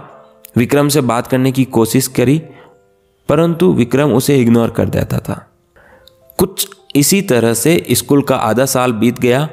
विक्रम 0.57 0.89
से 0.89 1.01
बात 1.03 1.27
करने 1.27 1.51
की 1.51 1.63
कोशिश 1.71 2.07
करी, 2.09 2.37
परंतु 3.29 3.71
विक्रम 3.73 4.13
उसे 4.13 4.37
इग्नोर 4.37 4.69
कर 4.69 4.89
देता 4.89 5.19
था। 5.19 5.43
कुछ 6.39 6.67
इसी 6.95 7.21
तरह 7.23 7.53
से 7.55 7.83
स्कूल 7.91 8.21
का 8.21 8.35
आधा 8.35 8.65
साल 8.67 8.93
बीत 8.93 9.19
गया 9.19 9.47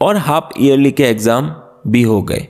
और 0.00 0.16
हाफ़ 0.18 0.52
ईयरली 0.60 0.92
के 0.92 1.04
एग्ज़ाम 1.04 1.54
भी 1.86 2.02
हो 2.02 2.20
गए। 2.22 2.46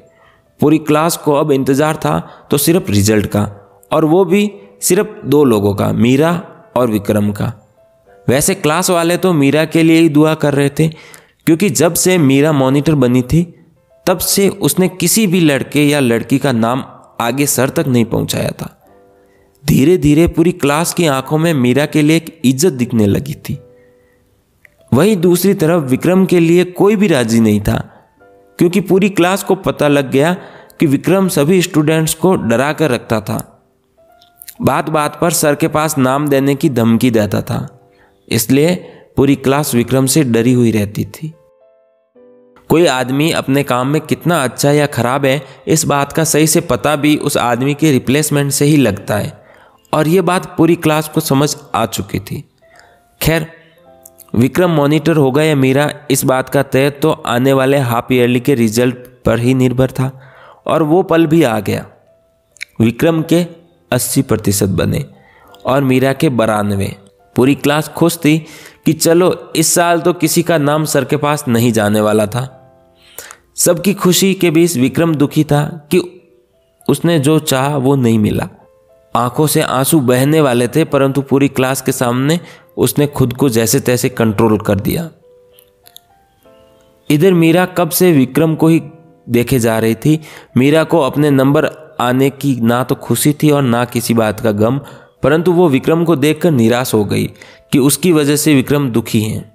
पूरी 0.60 0.78
क्लास 0.80 1.16
को 1.16 1.34
अब 1.34 1.52
इंतज़ार 1.52 1.96
था 1.96 2.18
तो 2.50 2.58
सिर्फ़ 2.58 2.90
रिज़ल्ट 2.90 3.26
का 3.26 3.42
और 3.90 4.04
वो 4.04 4.24
भी 4.24 4.50
सिर्फ़ 4.82 5.26
दो 5.26 5.44
लोगों 5.44 5.74
का, 5.74 5.92
मीरा 5.92 6.32
और 6.76 6.90
विक्रम 6.90 7.30
का। 7.32 7.52
वैसे 8.26 8.54
क्लास 8.54 8.90
वाले 8.90 9.16
तो 9.16 9.32
मीरा 9.32 9.64
के 9.64 9.82
लिए 9.82 10.00
ही 10.00 10.08
दुआ 10.08 10.34
कर 10.34 10.54
रहे 10.54 10.70
थे, 10.70 10.88
क्योंकि 11.46 11.70
जब 11.70 11.94
से 11.94 12.16
मीरा 12.18 12.52
मॉनिटर 12.52 12.94
बनी 12.94 13.22
थी, 13.22 13.42
तब 14.06 14.18
से 14.18 14.48
उसने 14.48 14.88
किसी 14.90 15.26
भी 15.26 15.40
लड़के 15.40 15.84
या 15.84 16.00
लड़की 16.00 16.38
का 16.38 16.52
नाम 16.52 16.84
आगे 17.20 17.46
सर 17.46 17.70
तक 17.70 17.86
नहीं 17.88 18.04
पहुँचाया 18.04 18.50
था। 18.50 18.74
धीरे 19.64 19.96
धीरे 19.96 20.26
पूरी 20.26 20.52
क्लास 20.52 20.92
की 20.94 21.06
आँखों 21.06 21.38
में 21.38 21.52
मीरा 21.54 21.86
के 21.86 22.02
लिए 22.02 22.16
एक 22.16 22.40
इज़्ज़त 22.44 22.72
दिखने 22.72 23.06
लगी 23.06 23.34
थी। 23.48 23.58
वहीं 24.92 25.16
दूसरी 25.16 25.54
तरफ़ 25.54 25.84
विक्रम 25.84 26.24
के 26.26 26.40
लिए 26.40 26.64
कोई 26.64 26.96
भी 26.96 27.06
राज़ी 27.06 27.40
नहीं 27.40 27.60
था, 27.60 27.78
क्योंकि 28.58 28.80
पूरी 28.80 29.08
क्लास 29.10 29.42
को 29.42 29.54
पता 29.54 29.88
लग 29.88 30.10
गया 30.10 30.32
कि 30.80 30.86
विक्रम 30.86 31.28
सभी 31.28 31.60
स्टूडेंट्स 31.62 32.14
को 32.14 32.34
डरा 32.36 32.72
कर 32.72 32.90
रखता 32.90 33.20
था। 33.20 33.57
बात 34.62 34.90
बात 34.90 35.18
पर 35.20 35.30
सर 35.30 35.54
के 35.54 35.68
पास 35.68 35.98
नाम 35.98 36.28
देने 36.28 36.54
की 36.54 36.70
धमकी 36.70 37.10
देता 37.10 37.42
था। 37.42 37.90
इसलिए 38.28 38.74
पूरी 39.16 39.36
क्लास 39.36 39.74
विक्रम 39.74 40.06
से 40.06 40.24
डरी 40.24 40.52
हुई 40.52 40.70
रहती 40.70 41.04
थी। 41.04 41.34
कोई 42.68 42.86
आदमी 42.86 43.30
अपने 43.30 43.62
काम 43.62 43.88
में 43.88 44.00
कितना 44.00 44.44
अच्छा 44.44 44.70
या 44.70 44.86
खराब 44.86 45.24
है, 45.24 45.42
इस 45.66 45.84
बात 45.84 46.12
का 46.12 46.24
सही 46.24 46.46
से 46.46 46.60
पता 46.60 46.96
भी 46.96 47.16
उस 47.16 47.36
आदमी 47.36 47.74
के 47.74 47.90
रिप्लेसमेंट 47.90 48.52
से 48.52 48.64
ही 48.64 48.76
लगता 48.76 49.16
है। 49.16 49.44
और 49.92 50.08
ये 50.08 50.20
बात 50.20 50.54
पूरी 50.56 50.76
क्लास 50.76 51.08
को 51.08 51.20
समझ 51.20 51.56
आ 51.74 51.86
चुकी 51.86 52.20
थी। 52.20 52.50
खैर, 53.22 53.46
विक्रम 54.34 54.70
मॉनिटर 54.70 55.16
होगा 55.16 55.42
या 55.42 55.56
मीरा, 55.56 55.92
इस 56.10 56.24
बात 56.24 56.48
का 56.48 56.62
तय 56.62 56.90
तो 56.90 57.10
आने 57.10 57.52
वाले 57.52 57.78
हाफ़ 57.78 58.12
ईयरली 58.12 58.40
के 58.40 58.54
रिज़ल्ट 58.54 58.96
पर 59.24 59.38
ही 59.38 59.54
निर्भर 59.54 59.90
था। 59.90 60.22
और 60.66 60.82
वो 60.82 61.02
पल 61.02 61.26
भी 61.26 61.42
आ 61.42 61.60
गया। 61.60 61.86
विक्रम 62.80 63.22
के 63.22 63.57
80 63.92 64.22
प्रतिशत 64.22 64.68
बने 64.68 65.04
और 65.66 65.84
मीरा 65.84 66.12
के 66.12 66.28
बारानवे। 66.28 66.96
पूरी 67.36 67.54
क्लास 67.54 67.88
खुश 67.88 68.16
थी 68.16 68.46
कि 68.86 68.92
चलो, 68.92 69.52
इस 69.56 69.74
साल 69.74 70.00
तो 70.00 70.12
किसी 70.12 70.42
का 70.42 70.58
नाम 70.58 70.84
सर 70.84 71.04
के 71.04 71.16
पास 71.16 71.44
नहीं 71.48 71.72
जाने 71.72 72.00
वाला 72.00 72.26
था। 72.26 72.54
सबकी 73.56 73.94
खुशी 73.94 74.34
के 74.34 74.50
बीच 74.50 74.76
विक्रम 74.76 75.14
दुखी 75.14 75.44
था 75.44 75.88
कि 75.90 76.22
उसने 76.88 77.18
जो 77.18 77.38
चाहा 77.38 77.76
वो 77.76 77.96
नहीं 77.96 78.18
मिला। 78.18 78.48
आँखों 79.16 79.46
से 79.46 79.62
आँसू 79.62 80.00
बहने 80.00 80.40
वाले 80.40 80.68
थे, 80.68 80.84
परंतु 80.84 81.22
पूरी 81.22 81.48
क्लास 81.48 81.82
के 81.82 81.92
सामने 81.92 82.40
उसने 82.76 83.06
खुद 83.06 83.32
को 83.32 83.48
जैसे 83.48 83.80
तैसे 83.80 84.08
कंट्रोल 84.08 84.58
कर 84.58 84.80
दिया। 84.80 85.10
इधर 87.10 87.32
मीरा 87.32 87.66
कब 87.66 87.90
से 87.90 88.12
विक्रम 88.12 88.54
को 88.54 88.68
ही 88.68 88.82
देखे 89.28 89.58
जा 89.58 89.78
रही 89.78 89.94
थी? 89.94 90.20
मीरा 90.56 90.84
को 90.84 91.00
अपने 91.00 91.30
नंबर 91.30 91.87
आने 92.00 92.30
की 92.30 92.60
ना 92.60 92.84
तो 92.84 92.94
खुशी 92.94 93.32
थी 93.32 93.50
और 93.50 93.62
ना 93.62 93.84
किसी 93.84 94.14
बात 94.14 94.40
का 94.40 94.52
गम, 94.52 94.78
परंतु 95.22 95.52
वो 95.52 95.68
विक्रम 95.68 96.04
को 96.04 96.16
देखकर 96.16 96.50
निराश 96.50 96.94
हो 96.94 97.04
गई 97.04 97.24
कि 97.72 97.78
उसकी 97.78 98.12
वजह 98.12 98.36
से 98.36 98.54
विक्रम 98.54 98.90
दुखी 98.90 99.22
हैं। 99.22 99.52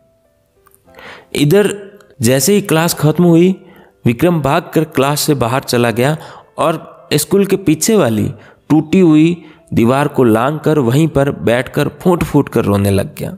इधर 1.35 1.75
जैसे 2.21 2.53
ही 2.53 2.61
क्लास 2.61 2.93
खत्म 2.93 3.23
हुई, 3.23 3.55
विक्रम 4.05 4.41
भागकर 4.41 4.83
क्लास 4.83 5.21
से 5.21 5.33
बाहर 5.33 5.63
चला 5.63 5.91
गया 5.91 6.17
और 6.57 7.07
स्कूल 7.13 7.45
के 7.45 7.55
पीछे 7.55 7.95
वाली 7.95 8.33
टूटी 8.69 8.99
हुई 8.99 9.45
दीवार 9.73 10.07
को 10.07 10.23
लांग 10.23 10.59
कर 10.59 10.79
वहीं 10.79 11.07
पर 11.07 11.31
बैठकर 11.31 11.87
फूट 11.87 12.23
फूट 12.23 12.49
कर 12.49 12.65
रोने 12.65 12.91
लग 12.91 13.15
गया। 13.15 13.35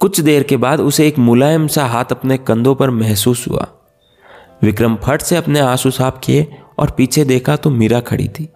कुछ 0.00 0.20
देर 0.20 0.42
के 0.42 0.56
बाद 0.56 0.80
उसे 0.80 1.08
एक 1.08 1.18
मुलायम 1.18 1.66
सा 1.66 1.86
हाथ 1.86 2.04
अपने 2.10 2.38
कंधों 2.38 2.74
पर 2.74 2.90
महसूस 2.90 3.48
हुआ। 3.48 3.66
विक्रम 4.62 4.96
फट 4.96 5.22
से 5.22 5.36
अपने 5.36 5.60
आँसू 5.60 5.90
साफ़ 5.90 6.18
किए 6.18 6.59
और 6.80 6.90
पीछे 6.90 7.24
देखा 7.24 7.56
तो 7.56 7.70
मीरा 7.70 8.00
खड़ी 8.00 8.28
थी। 8.28 8.48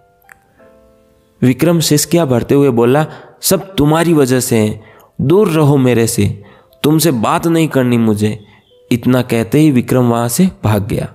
विक्रम 1.43 1.81
सिस्किया 1.81 2.25
भरते 2.25 2.55
हुए 2.55 2.71
बोला, 2.71 3.07
सब 3.41 3.75
तुम्हारी 3.75 4.13
वजह 4.13 4.41
से 4.41 4.57
है, 4.57 4.83
दूर 5.21 5.49
रहो 5.49 5.77
मेरे 5.77 6.07
से, 6.07 6.43
तुमसे 6.83 7.11
बात 7.11 7.47
नहीं 7.47 7.69
करनी 7.69 7.99
मुझे। 7.99 8.45
इतना 8.93 9.23
कहते 9.23 9.59
ही 9.59 9.71
विक्रम 9.71 10.05
वहाँ 10.05 10.29
से 10.29 10.51
भाग 10.65 10.87
गया 10.87 11.15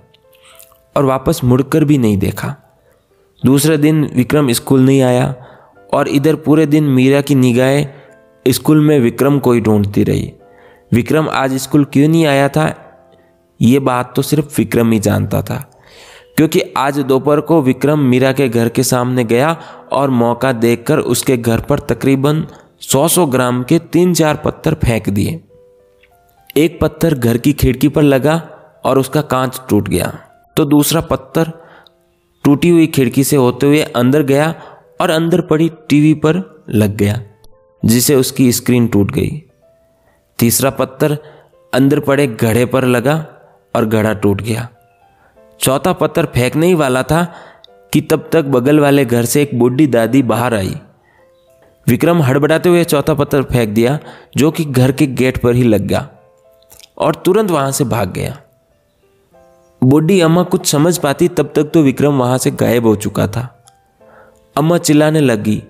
और 0.97 1.05
वापस 1.05 1.43
मुड़कर 1.43 1.83
भी 1.83 1.97
नहीं 1.97 2.17
देखा। 2.17 2.55
दूसरे 3.45 3.77
दिन 3.77 4.11
विक्रम 4.15 4.51
स्कूल 4.51 4.79
नहीं 4.79 5.01
आया 5.01 5.35
और 5.93 6.07
इधर 6.07 6.35
पूरे 6.35 6.65
दिन 6.65 6.83
मीरा 6.83 7.21
की 7.21 7.35
निगाहें 7.35 7.93
स्कूल 8.47 8.85
में 8.85 8.99
विक्रम 8.99 9.39
को 9.39 9.51
ही 9.51 9.61
ढूंढती 9.61 10.03
रही। 10.03 10.33
विक्रम 10.93 11.29
आज 11.29 11.53
स्कूल 11.53 11.85
क्यों 11.85 12.07
नहीं 12.07 12.25
आया 12.25 12.49
था? 12.49 12.85
ये 13.61 13.79
बात 13.79 14.15
तो 14.15 14.21
सिर्फ़ 14.21 14.57
विक्रम 14.57 14.91
ही 14.91 14.99
जानता 14.99 15.41
था। 15.41 15.68
क्योंकि 16.39 16.61
आज 16.77 16.99
दोपहर 16.99 17.39
को 17.39 17.61
विक्रम 17.61 17.99
मीरा 17.99 18.31
के 18.31 18.47
घर 18.49 18.69
के 18.69 18.83
सामने 18.83 19.23
गया 19.23 19.51
और 19.91 20.09
मौका 20.09 20.51
देखकर 20.51 20.99
उसके 21.13 21.35
घर 21.37 21.59
पर 21.59 21.79
तकरीबन 21.79 22.45
100-100 22.81 23.25
ग्राम 23.25 23.61
के 23.63 23.79
तीन 23.93 24.13
चार 24.13 24.35
पत्थर 24.35 24.73
फेंक 24.73 25.09
दिए। 25.09 25.39
एक 26.57 26.79
पत्थर 26.81 27.13
घर 27.13 27.37
की 27.37 27.53
खिड़की 27.53 27.87
पर 27.87 28.01
लगा 28.01 28.37
और 28.85 28.99
उसका 28.99 29.21
कांच 29.25 29.61
टूट 29.69 29.89
गया। 29.89 30.07
तो 30.57 30.65
दूसरा 30.65 31.01
पत्थर 31.01 31.51
टूटी 32.43 32.69
हुई 32.69 32.87
खिड़की 32.87 33.23
से 33.23 33.35
होते 33.35 33.67
हुए 33.67 33.81
अंदर 33.81 34.23
गया 34.23 34.53
और 35.01 35.09
अंदर 35.09 35.41
पड़ी 35.41 35.71
टीवी 35.89 36.13
पर 36.13 36.43
लग 36.69 36.95
गया, 36.95 37.21
जिसे 37.83 38.15
उसकी 38.15 38.51
स्क्रीन 38.51 38.87
टूट 38.87 39.11
गई। 39.11 39.41
तीसरा 40.39 40.69
पत्थर 40.69 41.17
अंदर 41.73 41.99
पड़े 41.99 42.27
घड़े 42.27 42.65
पर 42.65 42.85
लगा 42.87 43.25
और 43.75 43.85
घड़ा 43.85 44.13
टूट 44.13 44.41
गया। 44.41 44.69
चौथा 45.59 45.93
पत्थर 45.93 46.25
फेंकने 46.25 46.67
ही 46.67 46.73
वाला 46.73 47.03
था 47.03 47.23
कि 47.93 48.01
तब 48.01 48.29
तक 48.31 48.45
बगल 48.45 48.79
वाले 48.79 49.05
घर 49.05 49.25
से 49.25 49.41
एक 49.41 49.57
बूढ़ी 49.59 49.87
दादी 49.87 50.21
बाहर 50.23 50.53
आई। 50.53 50.75
विक्रम 51.87 52.21
हड़बड़ाते 52.21 52.69
हुए 52.69 52.83
चौथा 52.83 53.13
पत्थर 53.13 53.43
फेंक 53.43 53.69
दिया, 53.69 53.99
जो 54.37 54.51
कि 54.51 54.65
घर 54.65 54.91
के 54.91 55.07
गेट 55.07 55.37
पर 55.37 55.55
ही 55.55 55.63
लग 55.63 55.81
गया 55.81 56.07
और 56.97 57.15
तुरंत 57.15 57.51
वहाँ 57.51 57.71
से 57.71 57.83
भाग 57.83 58.11
गया। 58.11 58.37
बूढ़ी 59.81 60.19
अम्मा 60.21 60.43
कुछ 60.43 60.65
समझ 60.67 60.97
पाती 60.97 61.27
तब 61.27 61.51
तक 61.55 61.63
तो 61.63 61.81
विक्रम 61.81 62.17
वहाँ 62.17 62.37
से 62.37 62.51
गायब 62.51 62.85
हो 62.85 62.95
चुका 62.95 63.27
था। 63.27 63.65
अम्मा 64.55 64.77
चिल्लाने 64.77 65.21
लगी, 65.21 65.63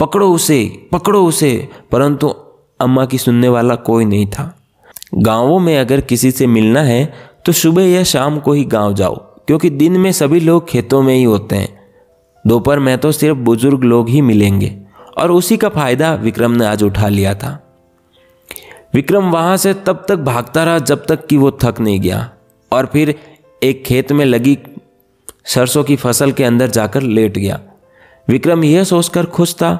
पकड़ो 0.00 0.30
उसे 0.32 0.88
पकड़ो 0.92 1.24
उसे। 1.24 1.68
परंतु 1.92 2.28
अम्मा 2.80 3.06
की 3.06 3.18
सुनने 3.18 3.48
वाला 3.48 3.74
कोई 3.74 4.04
नहीं 4.04 4.26
था। 4.26 4.54
गाँवों 5.14 5.58
में 5.58 5.78
अगर 5.78 6.00
किसी 6.00 6.30
से 6.30 6.46
मिलना 6.46 6.80
है 6.80 7.04
तो 7.46 7.52
सुबह 7.52 7.82
या 7.82 8.02
शाम 8.04 8.38
को 8.40 8.52
ही 8.52 8.64
गाँव 8.64 8.94
जाओ। 8.94 9.33
क्योंकि 9.48 9.70
दिन 9.70 9.96
में 9.96 10.10
सभी 10.12 10.40
लोग 10.40 10.68
खेतों 10.68 11.02
में 11.02 11.14
ही 11.14 11.22
होते 11.22 11.56
हैं। 11.56 11.68
दोपहर 12.46 12.78
में 12.78 12.96
तो 12.98 13.12
सिर्फ़ 13.12 13.38
बुज़ुर्ग 13.38 13.84
लोग 13.84 14.08
ही 14.08 14.20
मिलेंगे। 14.20 14.76
और 15.18 15.30
उसी 15.30 15.56
का 15.56 15.68
फ़ायदा 15.68 16.14
विक्रम 16.14 16.50
ने 16.50 16.66
आज 16.66 16.82
उठा 16.82 17.08
लिया 17.08 17.34
था। 17.34 17.60
विक्रम 18.94 19.30
वहाँ 19.30 19.56
से 19.56 19.74
तब 19.74 20.04
तक 20.08 20.16
भागता 20.16 20.64
रहा 20.64 20.78
जब 20.78 21.04
तक 21.06 21.26
कि 21.26 21.36
वो 21.36 21.50
थक 21.64 21.80
नहीं 21.80 22.00
गया। 22.00 22.30
और 22.72 22.86
फिर 22.86 23.14
एक 23.62 23.84
खेत 23.84 24.12
में 24.12 24.24
लगी 24.24 24.58
सरसों 25.44 25.84
की 25.84 25.96
फ़सल 25.96 26.32
के 26.32 26.44
अंदर 26.44 26.70
जाकर 26.70 27.02
लेट 27.02 27.38
गया। 27.38 27.60
विक्रम 28.28 28.64
यह 28.64 28.84
सोचकर 28.84 29.26
खुश 29.26 29.54
था 29.54 29.74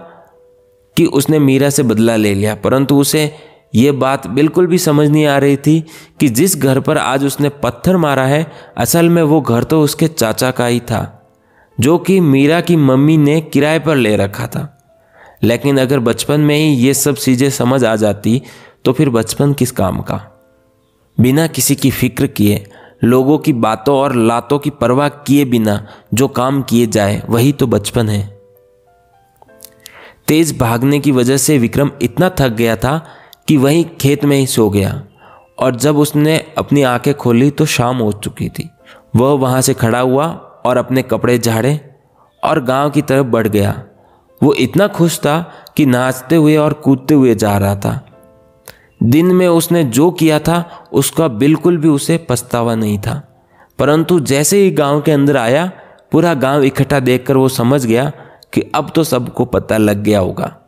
कि 0.96 1.04
उसने 1.06 1.38
मीरा 1.38 1.70
से 1.70 1.82
बदला 1.82 2.16
ले 2.16 2.34
लिया, 2.34 2.54
परंतु 2.54 2.96
उसे 2.96 3.30
यह 3.74 3.92
बात 3.92 4.26
बिल्कुल 4.26 4.66
भी 4.66 4.78
समझ 4.78 5.08
नहीं 5.08 5.24
आ 5.26 5.38
रही 5.38 5.56
थी 5.56 5.80
कि 6.20 6.28
जिस 6.28 6.56
घर 6.56 6.80
पर 6.80 6.98
आज 6.98 7.24
उसने 7.24 7.48
पत्थर 7.62 7.96
मारा 7.96 8.24
है, 8.24 8.46
असल 8.76 9.08
में 9.08 9.22
वो 9.22 9.40
घर 9.40 9.64
तो 9.64 9.80
उसके 9.82 10.08
चाचा 10.08 10.50
का 10.50 10.66
ही 10.66 10.80
था, 10.80 11.30
जो 11.78 11.96
कि 11.98 12.18
मीरा 12.20 12.60
की 12.60 12.76
मम्मी 12.76 13.16
ने 13.16 13.40
किराए 13.42 13.78
पर 13.78 13.96
ले 13.96 14.14
रखा 14.16 14.46
था। 14.46 14.70
लेकिन 15.42 15.78
अगर 15.80 16.00
बचपन 16.00 16.40
में 16.40 16.56
ही 16.56 16.74
ये 16.76 16.94
सब 16.94 17.16
चीज़ें 17.16 17.48
समझ 17.50 17.82
आ 17.84 17.94
जाती 17.96 18.40
तो 18.84 18.92
फिर 18.92 19.10
बचपन 19.10 19.52
किस 19.52 19.70
काम 19.70 20.00
का? 20.00 20.20
बिना 21.18 21.46
किसी 21.46 21.74
की 21.74 21.90
फ़िक्र 21.90 22.26
किए, 22.26 22.64
लोगों 23.04 23.38
की 23.38 23.52
बातों 23.54 23.96
और 23.96 24.14
लातों 24.16 24.58
की 24.58 24.70
परवाह 24.70 25.08
किए 25.08 25.44
बिना 25.44 25.86
जो 26.14 26.28
काम 26.28 26.62
किए 26.62 26.86
जाए, 26.86 27.22
वही 27.28 27.52
तो 27.52 27.66
बचपन 27.66 28.08
है। 28.08 28.22
तेज 30.28 30.56
भागने 30.58 30.98
की 31.00 31.12
वजह 31.12 31.36
से 31.36 31.58
विक्रम 31.58 31.90
इतना 32.02 32.30
थक 32.30 32.48
गया 32.50 32.76
था 32.76 33.04
कि 33.48 33.56
वहीं 33.56 33.84
खेत 33.84 34.24
में 34.24 34.36
ही 34.36 34.46
सो 34.46 34.70
गया 34.70 35.04
और 35.58 35.76
जब 35.76 35.96
उसने 35.96 36.44
अपनी 36.58 36.82
आँखें 36.82 37.14
खोली 37.14 37.50
तो 37.50 37.66
शाम 37.66 37.96
हो 37.96 38.12
चुकी 38.12 38.48
थी। 38.48 38.70
वह 39.16 39.32
वहाँ 39.32 39.60
से 39.60 39.74
खड़ा 39.74 40.00
हुआ 40.00 40.26
और 40.66 40.76
अपने 40.76 41.02
कपड़े 41.02 41.38
झाड़े 41.38 41.80
और 42.44 42.64
गाँव 42.64 42.90
की 42.90 43.02
तरफ़ 43.02 43.26
बढ़ 43.26 43.48
गया। 43.48 43.82
वो 44.42 44.54
इतना 44.54 44.86
खुश 44.88 45.18
था 45.18 45.52
कि 45.76 45.86
नाचते 45.86 46.36
हुए 46.36 46.56
और 46.56 46.72
कूदते 46.72 47.14
हुए 47.14 47.34
जा 47.34 47.58
रहा 47.58 47.76
था। 47.76 48.06
दिन 49.02 49.26
में 49.26 49.48
उसने 49.48 49.84
जो 49.84 50.10
किया 50.10 50.38
था, 50.38 50.88
उसका 50.92 51.28
बिल्कुल 51.28 51.76
भी 51.76 51.88
उसे 51.88 52.26
पछतावा 52.28 52.74
नहीं 52.74 52.98
था। 52.98 53.44
परंतु 53.78 54.20
जैसे 54.20 54.58
ही 54.58 54.70
गाँव 54.70 55.00
के 55.00 55.12
अंदर 55.12 55.36
आया, 55.36 55.72
पूरा 56.12 56.34
गाँव 56.34 56.62
इकट्ठा 56.62 57.00
देखकर 57.00 57.36
वो 57.36 57.48
समझ 57.48 57.86
गया 57.86 58.12
कि 58.52 58.70
अब 58.74 58.92
तो 58.94 59.04
सबको 59.04 59.44
पता 59.44 59.76
लग 59.76 60.02
गया 60.02 60.18
होगा। 60.18 60.63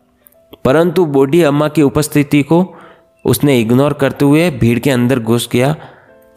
परंतु 0.66 1.04
बूढ़ी 1.06 1.42
अम्मा 1.42 1.68
की 1.68 1.82
उपस्थिति 1.82 2.42
को 2.42 2.76
उसने 3.24 3.60
इग्नोर 3.60 3.92
करते 3.92 4.24
हुए 4.24 4.50
भीड़ 4.50 4.78
के 4.78 4.90
अंदर 4.90 5.18
घुस 5.18 5.48
गया। 5.52 5.74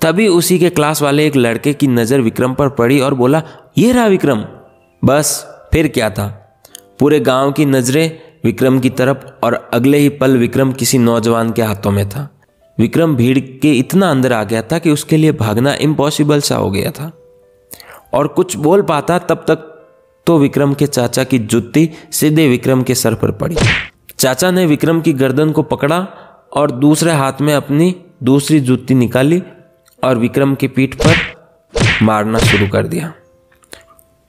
तभी 0.01 0.27
उसी 0.27 0.59
के 0.59 0.69
क्लास 0.69 1.01
वाले 1.01 1.27
एक 1.27 1.35
लड़के 1.35 1.73
की 1.73 1.87
नज़र 1.87 2.21
विक्रम 2.21 2.53
पर 2.53 2.69
पड़ी 2.69 2.99
और 2.99 3.13
बोला, 3.13 3.41
ये 3.77 3.91
रहा 3.91 4.07
विक्रम। 4.07 4.43
बस, 5.03 5.47
फिर 5.73 5.87
क्या 5.87 6.09
था? 6.09 6.27
पूरे 6.99 7.19
गाँव 7.19 7.51
की 7.51 7.65
नज़रें 7.65 8.19
विक्रम 8.43 8.79
की 8.79 8.89
तरफ़ 8.89 9.45
और 9.45 9.69
अगले 9.73 9.97
ही 9.97 10.09
पल 10.09 10.37
विक्रम 10.37 10.71
किसी 10.71 10.97
नौजवान 10.97 11.51
के 11.51 11.61
हाथों 11.61 11.91
में 11.91 12.09
था। 12.09 12.29
विक्रम 12.77 13.15
भीड़ 13.15 13.39
के 13.39 13.73
इतना 13.73 14.11
अंदर 14.11 14.33
आ 14.33 14.43
गया 14.43 14.61
था 14.61 14.79
कि 14.79 14.91
उसके 14.91 15.17
लिए 15.17 15.31
भागना 15.31 15.73
इम्पॉसिबल 15.73 16.41
सा 16.41 16.55
हो 16.55 16.71
गया 16.71 16.91
था। 16.91 17.11
और 18.13 18.27
कुछ 18.27 18.55
बोल 18.57 18.81
पाता 18.81 19.19
तब 19.19 19.45
तक 19.47 19.65
तो 20.27 20.37
विक्रम 20.37 20.73
के 20.73 20.87
चाचा 20.87 21.23
की 21.23 21.39
जुत्ती 21.39 21.89
सीधे 22.11 22.47
विक्रम 22.47 22.83
के 22.83 22.95
सर 22.95 23.15
पर 23.15 23.31
पड़ी। 23.31 23.55
चाचा 24.19 24.49
ने 24.51 24.65
विक्रम 24.65 24.99
की 25.01 25.11
गर्दन 25.13 25.51
को 25.51 25.63
पकड़ा 25.63 25.97
और 26.53 26.71
दूसरे 26.71 27.11
हाथ 27.11 27.41
में 27.41 27.53
अपनी 27.53 27.95
दूसरी 28.23 28.59
जुत्ती 28.59 28.93
निकाली 28.93 29.41
और 30.03 30.17
विक्रम 30.17 30.55
की 30.55 30.67
पीठ 30.67 30.95
पर 30.95 31.15
मारना 32.03 32.39
शुरू 32.39 32.67
कर 32.67 32.87
दिया। 32.87 33.13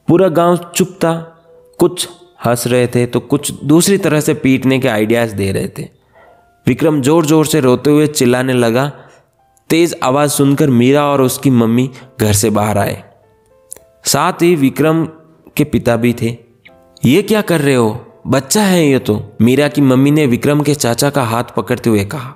पूरा 0.09 0.29
गाँव 0.29 0.57
चुप 0.75 0.89
था। 1.05 1.13
कुछ 1.79 2.09
हंस 2.47 2.67
रहे 2.67 2.87
थे 2.87 3.05
तो 3.07 3.21
कुछ 3.21 3.53
दूसरी 3.65 3.99
तरह 3.99 4.21
से 4.21 4.35
पीटने 4.35 4.79
के 4.79 4.89
आइडियाज़ 4.89 5.35
दे 5.35 5.51
रहे 5.53 5.69
थे। 5.69 5.89
विक्रम 6.67 7.01
ज़ोर 7.03 7.27
ज़ोर 7.27 7.47
से 7.47 7.61
रोते 7.61 7.91
हुए 7.91 8.07
चिल्लाने 8.07 8.53
लगा। 8.53 8.87
तेज 9.71 9.97
आवाज़ 10.03 10.31
सुनकर 10.31 10.71
मीरा 10.71 11.05
और 11.07 11.23
उसकी 11.23 11.51
मम्मी 11.51 11.91
घर 12.21 12.33
से 12.33 12.51
बाहर 12.51 12.79
आए। 12.79 13.03
साथ 14.05 14.43
ही 14.43 14.55
विक्रम 14.57 15.05
के 15.57 15.65
पिता 15.65 15.97
भी 15.97 16.15
थे। 16.23 16.37
ये 17.05 17.23
क्या 17.23 17.43
कर 17.43 17.61
रहे 17.61 17.75
हो? 17.75 18.07
बच्चा 18.31 18.63
है 18.63 18.85
ये 18.87 18.99
तो 18.99 19.15
मीरा 19.41 19.67
की 19.69 19.81
मम्मी 19.81 20.11
ने 20.11 20.27
विक्रम 20.27 20.61
के 20.63 20.75
चाचा 20.75 21.09
का 21.11 21.23
हाथ 21.23 21.45
पकड़ते 21.57 21.91
हुए 21.91 22.05
कहा। 22.05 22.35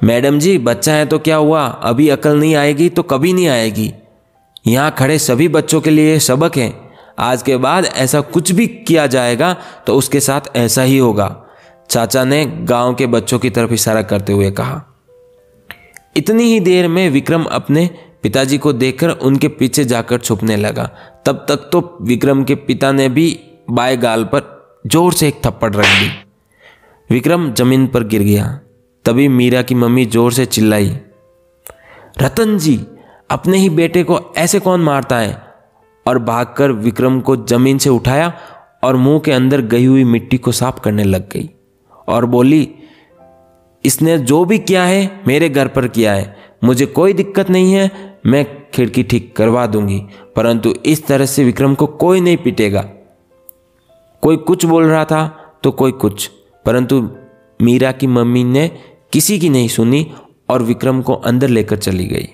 मैडम 0.00 0.38
जी, 0.38 0.56
बच्चा 0.58 0.92
है 0.94 1.06
तो 1.06 1.18
क्या 1.18 1.36
हुआ? 1.36 1.64
अभी 1.64 2.08
अकल 2.08 2.38
नहीं 2.38 2.54
आएगी 2.54 2.88
तो 2.88 3.02
कभी 3.02 3.32
नहीं 3.32 3.48
आएगी। 3.48 3.92
यहाँ 4.66 4.90
खड़े 4.90 5.18
सभी 5.18 5.48
बच्चों 5.48 5.80
के 5.80 5.90
लिए 5.90 6.18
सबक 6.18 6.56
है। 6.56 6.72
आज 7.18 7.42
के 7.42 7.56
बाद 7.56 7.84
ऐसा 7.86 8.20
कुछ 8.20 8.52
भी 8.52 8.66
किया 8.66 9.06
जाएगा 9.06 9.52
तो 9.86 9.96
उसके 9.96 10.20
साथ 10.20 10.56
ऐसा 10.56 10.82
ही 10.82 10.98
होगा, 10.98 11.36
चाचा 11.90 12.24
ने 12.24 12.44
गाँव 12.46 12.94
के 12.94 13.06
बच्चों 13.08 13.38
की 13.38 13.50
तरफ़ 13.50 13.72
इशारा 13.72 14.02
करते 14.02 14.32
हुए 14.32 14.50
कहा। 14.50 14.82
इतनी 16.16 16.44
ही 16.44 16.60
देर 16.60 16.88
में 16.88 17.08
विक्रम 17.10 17.44
अपने 17.44 17.88
पिताजी 18.22 18.58
को 18.58 18.72
देखकर 18.72 19.10
उनके 19.10 19.48
पीछे 19.48 19.84
जाकर 19.84 20.18
छुपने 20.18 20.56
लगा। 20.56 20.90
तब 21.26 21.46
तक 21.48 21.70
तो 21.72 21.98
विक्रम 22.02 22.44
के 22.44 22.54
पिता 22.54 22.92
ने 22.92 23.08
भी 23.08 23.40
बाएँ 23.68 23.96
गाल 23.96 24.24
पर 24.24 24.50
ज़ोर 24.86 25.12
से 25.12 25.28
एक 25.28 25.40
थप्पड़ 25.46 25.74
रख 25.74 25.86
दी। 25.86 26.10
विक्रम 27.10 27.52
ज़मीन 27.52 27.86
पर 27.86 28.04
गिर 28.04 28.22
गया। 28.22 28.46
तभी 29.04 29.26
मीरा 29.28 29.62
की 29.62 29.74
मम्मी 29.74 30.04
ज़ोर 30.06 30.32
से 30.32 30.46
चिल्लाई, 30.46 30.90
रतन 32.22 32.56
जी, 32.58 32.78
अपने 33.30 33.58
ही 33.58 33.70
बेटे 33.70 34.02
को 34.02 34.20
ऐसे 34.36 34.58
कौन 34.60 34.80
मारता 34.80 35.18
है? 35.18 35.40
और 36.06 36.18
भागकर 36.18 36.72
विक्रम 36.72 37.20
को 37.20 37.36
ज़मीन 37.38 37.78
से 37.78 37.90
उठाया 37.90 38.32
और 38.84 38.96
मुँह 38.96 39.18
के 39.18 39.32
अंदर 39.32 39.60
गई 39.62 39.84
हुई 39.84 40.04
मिट्टी 40.04 40.38
को 40.38 40.52
साफ़ 40.52 40.80
करने 40.80 41.04
लग 41.04 41.28
गई 41.30 41.48
और 42.08 42.26
बोली, 42.26 42.68
इसने 43.84 44.18
जो 44.18 44.44
भी 44.44 44.58
किया 44.58 44.84
है, 44.84 45.20
मेरे 45.26 45.48
घर 45.48 45.68
पर 45.68 45.86
किया 45.88 46.14
है। 46.14 46.36
मुझे 46.64 46.86
कोई 46.86 47.12
दिक्कत 47.12 47.50
नहीं 47.50 47.72
है, 47.72 48.18
मैं 48.26 48.44
खिड़की 48.70 49.02
ठीक 49.02 49.34
करवा 49.36 49.66
दूँगी, 49.66 50.02
परंतु 50.36 50.74
इस 50.86 51.06
तरह 51.06 51.26
से 51.26 51.44
विक्रम 51.44 51.74
को 51.74 51.86
कोई 51.86 52.20
नहीं 52.20 52.36
पीटेगा। 52.36 52.84
कोई 54.22 54.36
कुछ 54.36 54.64
बोल 54.64 54.84
रहा 54.84 55.04
था 55.04 55.54
तो 55.62 55.70
कोई 55.70 55.92
कुछ। 55.92 56.30
परंतु 56.66 57.10
मीरा 57.62 57.92
की 57.92 58.06
मम्मी 58.06 58.44
ने 58.44 58.70
किसी 59.12 59.38
की 59.38 59.48
नहीं 59.48 59.68
सुनी 59.68 60.14
और 60.48 60.62
विक्रम 60.62 61.02
को 61.02 61.14
अंदर 61.14 61.48
लेकर 61.48 61.76
चली 61.76 62.06
गई। 62.06 62.28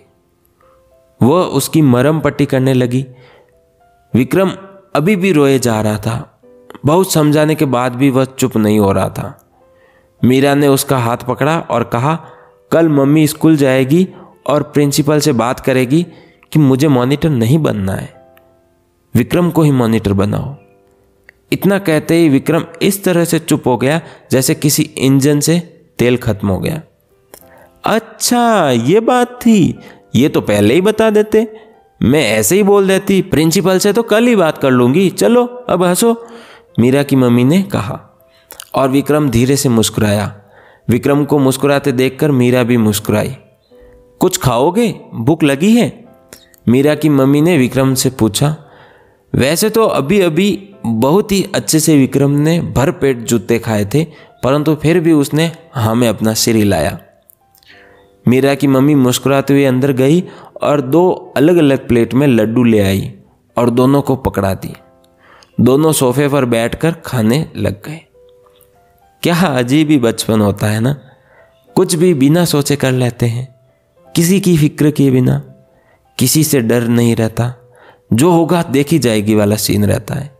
वह 1.22 1.42
उसकी 1.42 1.82
मरम 1.82 2.20
पट्टी 2.20 2.46
करने 2.46 2.74
लगी। 2.74 3.06
विक्रम 4.14 4.50
अभी 4.94 5.16
भी 5.16 5.32
रोए 5.32 5.58
जा 5.58 5.80
रहा 5.80 5.98
था। 5.98 6.40
बहुत 6.86 7.12
समझाने 7.12 7.54
के 7.54 7.64
बाद 7.64 7.94
भी 7.94 8.10
वह 8.10 8.24
चुप 8.24 8.56
नहीं 8.56 8.78
हो 8.78 8.92
रहा 8.92 9.08
था। 9.08 9.50
मीरा 10.24 10.54
ने 10.54 10.68
उसका 10.68 10.98
हाथ 10.98 11.16
पकड़ा 11.16 11.60
और 11.60 11.84
कहा, 11.84 12.24
कल 12.70 12.88
मम्मी 12.88 13.26
स्कूल 13.26 13.56
जाएगी 13.56 14.08
और 14.46 14.62
प्रिंसिपल 14.62 15.20
से 15.20 15.32
बात 15.32 15.60
करेगी 15.60 16.06
कि 16.52 16.58
मुझे 16.58 16.88
मॉनिटर 16.88 17.30
नहीं 17.30 17.58
बनना 17.58 17.92
है। 17.92 18.26
विक्रम 19.14 19.50
को 19.50 19.62
ही 19.62 19.70
मॉनिटर 19.70 20.12
बनाओ। 20.12 20.67
इतना 21.52 21.78
कहते 21.78 22.14
ही 22.14 22.28
विक्रम 22.28 22.64
इस 22.82 23.04
तरह 23.04 23.24
से 23.24 23.38
चुप 23.38 23.66
हो 23.66 23.76
गया, 23.76 24.00
जैसे 24.30 24.54
किसी 24.54 24.82
इंजन 24.82 25.40
से 25.40 25.58
तेल 25.98 26.16
खत्म 26.16 26.48
हो 26.48 26.58
गया। 26.58 26.82
अच्छा 27.84 28.70
ये 28.70 29.00
बात 29.00 29.28
थी। 29.28 29.78
ये 30.14 30.28
तो 30.28 30.40
पहले 30.40 30.74
ही 30.74 30.80
बता 30.80 31.10
देते। 31.10 31.56
मैं 32.02 32.30
ऐसे 32.30 32.56
ही 32.56 32.62
बोल 32.62 32.88
देती, 32.88 33.22
प्रिंसिपल 33.22 33.78
से 33.78 33.92
तो 33.92 34.02
कल 34.02 34.26
ही 34.26 34.36
बात 34.36 34.58
कर 34.58 34.70
लूँगी। 34.70 35.10
चलो, 35.10 35.44
अब 35.44 35.82
हंसो, 35.82 36.26
मीरा 36.80 37.02
की 37.02 37.16
मम्मी 37.16 37.44
ने 37.44 37.62
कहा। 37.62 38.04
और 38.74 38.88
विक्रम 38.88 39.30
धीरे 39.30 39.56
से 39.56 39.68
मुस्कुराया। 39.68 40.40
विक्रम 40.88 41.24
को 41.24 41.38
मुस्कुराते 41.38 41.92
देखकर 41.92 42.30
मीरा 42.30 42.62
भी 42.62 42.76
मुस्कुराई। 42.76 43.36
कुछ 44.18 44.36
खाओगे? 44.36 45.00
भूख 45.14 45.42
लगी 45.42 45.76
है? 45.76 46.04
मीरा 46.68 46.94
की 46.94 47.08
मम्मी 47.08 47.40
ने 47.40 47.58
विक्रम 47.58 47.94
से 47.94 48.10
पूछा। 48.10 48.56
वैसे 49.32 49.70
तो 49.70 49.84
अभी 49.84 50.20
अभी 50.20 50.74
बहुत 50.86 51.32
ही 51.32 51.42
अच्छे 51.54 51.80
से 51.80 51.96
विक्रम 51.96 52.30
ने 52.30 52.60
भर 52.60 52.90
पेट 52.90 53.18
जूते 53.18 53.58
खाए 53.58 53.84
थे, 53.84 54.04
परंतु 54.44 54.74
फिर 54.74 55.00
भी 55.00 55.12
उसने 55.12 55.50
हमें 55.74 56.08
अपना 56.08 56.34
सिर 56.34 56.56
हिलाया। 56.56 56.98
मीरा 58.26 58.54
की 58.54 58.66
मम्मी 58.66 58.94
मुस्कुराते 58.94 59.54
हुए 59.54 59.64
अंदर 59.64 59.92
गई 59.92 60.22
और 60.62 60.80
दो 60.80 61.32
अलग 61.36 61.56
अलग 61.56 61.86
प्लेट 61.88 62.14
में 62.14 62.26
लड्डू 62.26 62.64
ले 62.64 62.80
आई 62.80 63.12
और 63.56 63.70
दोनों 63.70 64.02
को 64.02 64.16
पकड़ा 64.16 64.54
दी। 64.54 64.74
दोनों 65.60 65.92
सोफे 65.92 66.28
पर 66.28 66.44
बैठकर 66.44 66.92
खाने 67.04 67.46
लग 67.56 67.82
गए। 67.86 68.00
क्या 69.22 69.34
अजीब 69.34 69.90
ही 69.90 69.98
बचपन 69.98 70.40
होता 70.40 70.66
है 70.66 70.80
ना? 70.80 70.96
कुछ 71.76 71.94
भी 71.94 72.12
बिना 72.14 72.44
सोचे 72.44 72.76
कर 72.76 72.92
लेते 72.92 73.26
हैं। 73.26 73.46
किसी 74.14 74.40
की 74.40 74.56
फ़िक्र 74.56 74.90
किए 74.90 75.10
बिना, 75.10 75.42
किसी 76.18 76.44
से 76.44 76.60
डर 76.60 76.88
नहीं 76.88 77.16
रहता। 77.16 77.54
जो 78.12 78.30
होगा 78.30 78.62
देखी 78.62 78.98
जाएगी 78.98 79.34
वाला 79.34 79.56
सीन 79.56 79.84
रहता 79.84 80.14
है। 80.14 80.38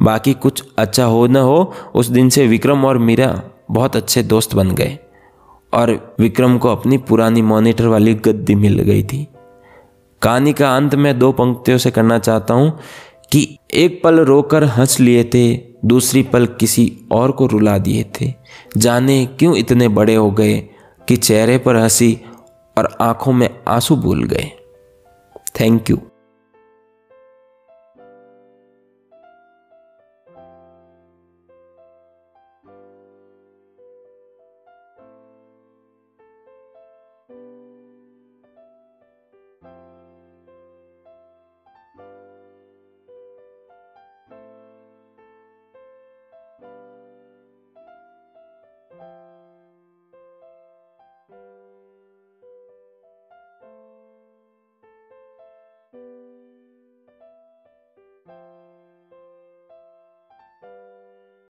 बाकी 0.00 0.32
कुछ 0.34 0.64
अच्छा 0.78 1.04
हो 1.04 1.26
ना 1.26 1.40
हो, 1.40 1.74
उस 1.94 2.06
दिन 2.06 2.28
से 2.28 2.46
विक्रम 2.46 2.84
और 2.84 2.98
मीरा 2.98 3.42
बहुत 3.70 3.96
अच्छे 3.96 4.22
दोस्त 4.22 4.54
बन 4.54 4.70
गए 4.70 4.98
और 5.72 6.16
विक्रम 6.20 6.58
को 6.58 6.68
अपनी 6.68 6.98
पुरानी 6.98 7.42
मॉनिटर 7.42 7.86
वाली 7.86 8.14
गद्दी 8.14 8.54
मिल 8.54 8.80
गई 8.80 9.02
थी। 9.02 9.28
कहानी 10.22 10.52
का 10.52 10.76
अंत 10.76 10.94
में 10.94 11.18
दो 11.18 11.32
पंक्तियों 11.32 11.78
से 11.78 11.90
करना 11.90 12.18
चाहता 12.18 12.54
हूँ 12.54 12.78
कि 13.32 13.58
एक 13.74 14.00
पल 14.04 14.20
रोकर 14.20 14.64
हंस 14.64 15.00
लिए 15.00 15.24
थे, 15.24 15.56
दूसरी 15.84 16.22
पल 16.22 16.46
किसी 16.46 16.98
और 17.12 17.32
को 17.32 17.46
रुला 17.46 17.78
दिए 17.78 18.04
थे। 18.20 18.34
जाने 18.76 19.26
क्यों 19.26 19.56
इतने 19.56 19.88
बड़े 19.88 20.14
हो 20.14 20.30
गए 20.30 20.58
कि 21.08 21.16
चेहरे 21.16 21.58
पर 21.58 21.76
हँसी 21.76 22.20
और 22.78 22.96
आँखों 23.00 23.32
में 23.32 23.48
आँसू 23.68 23.96
भूल 23.96 24.24
गए। 24.24 24.50
Thank 25.60 25.90
you 25.90 25.98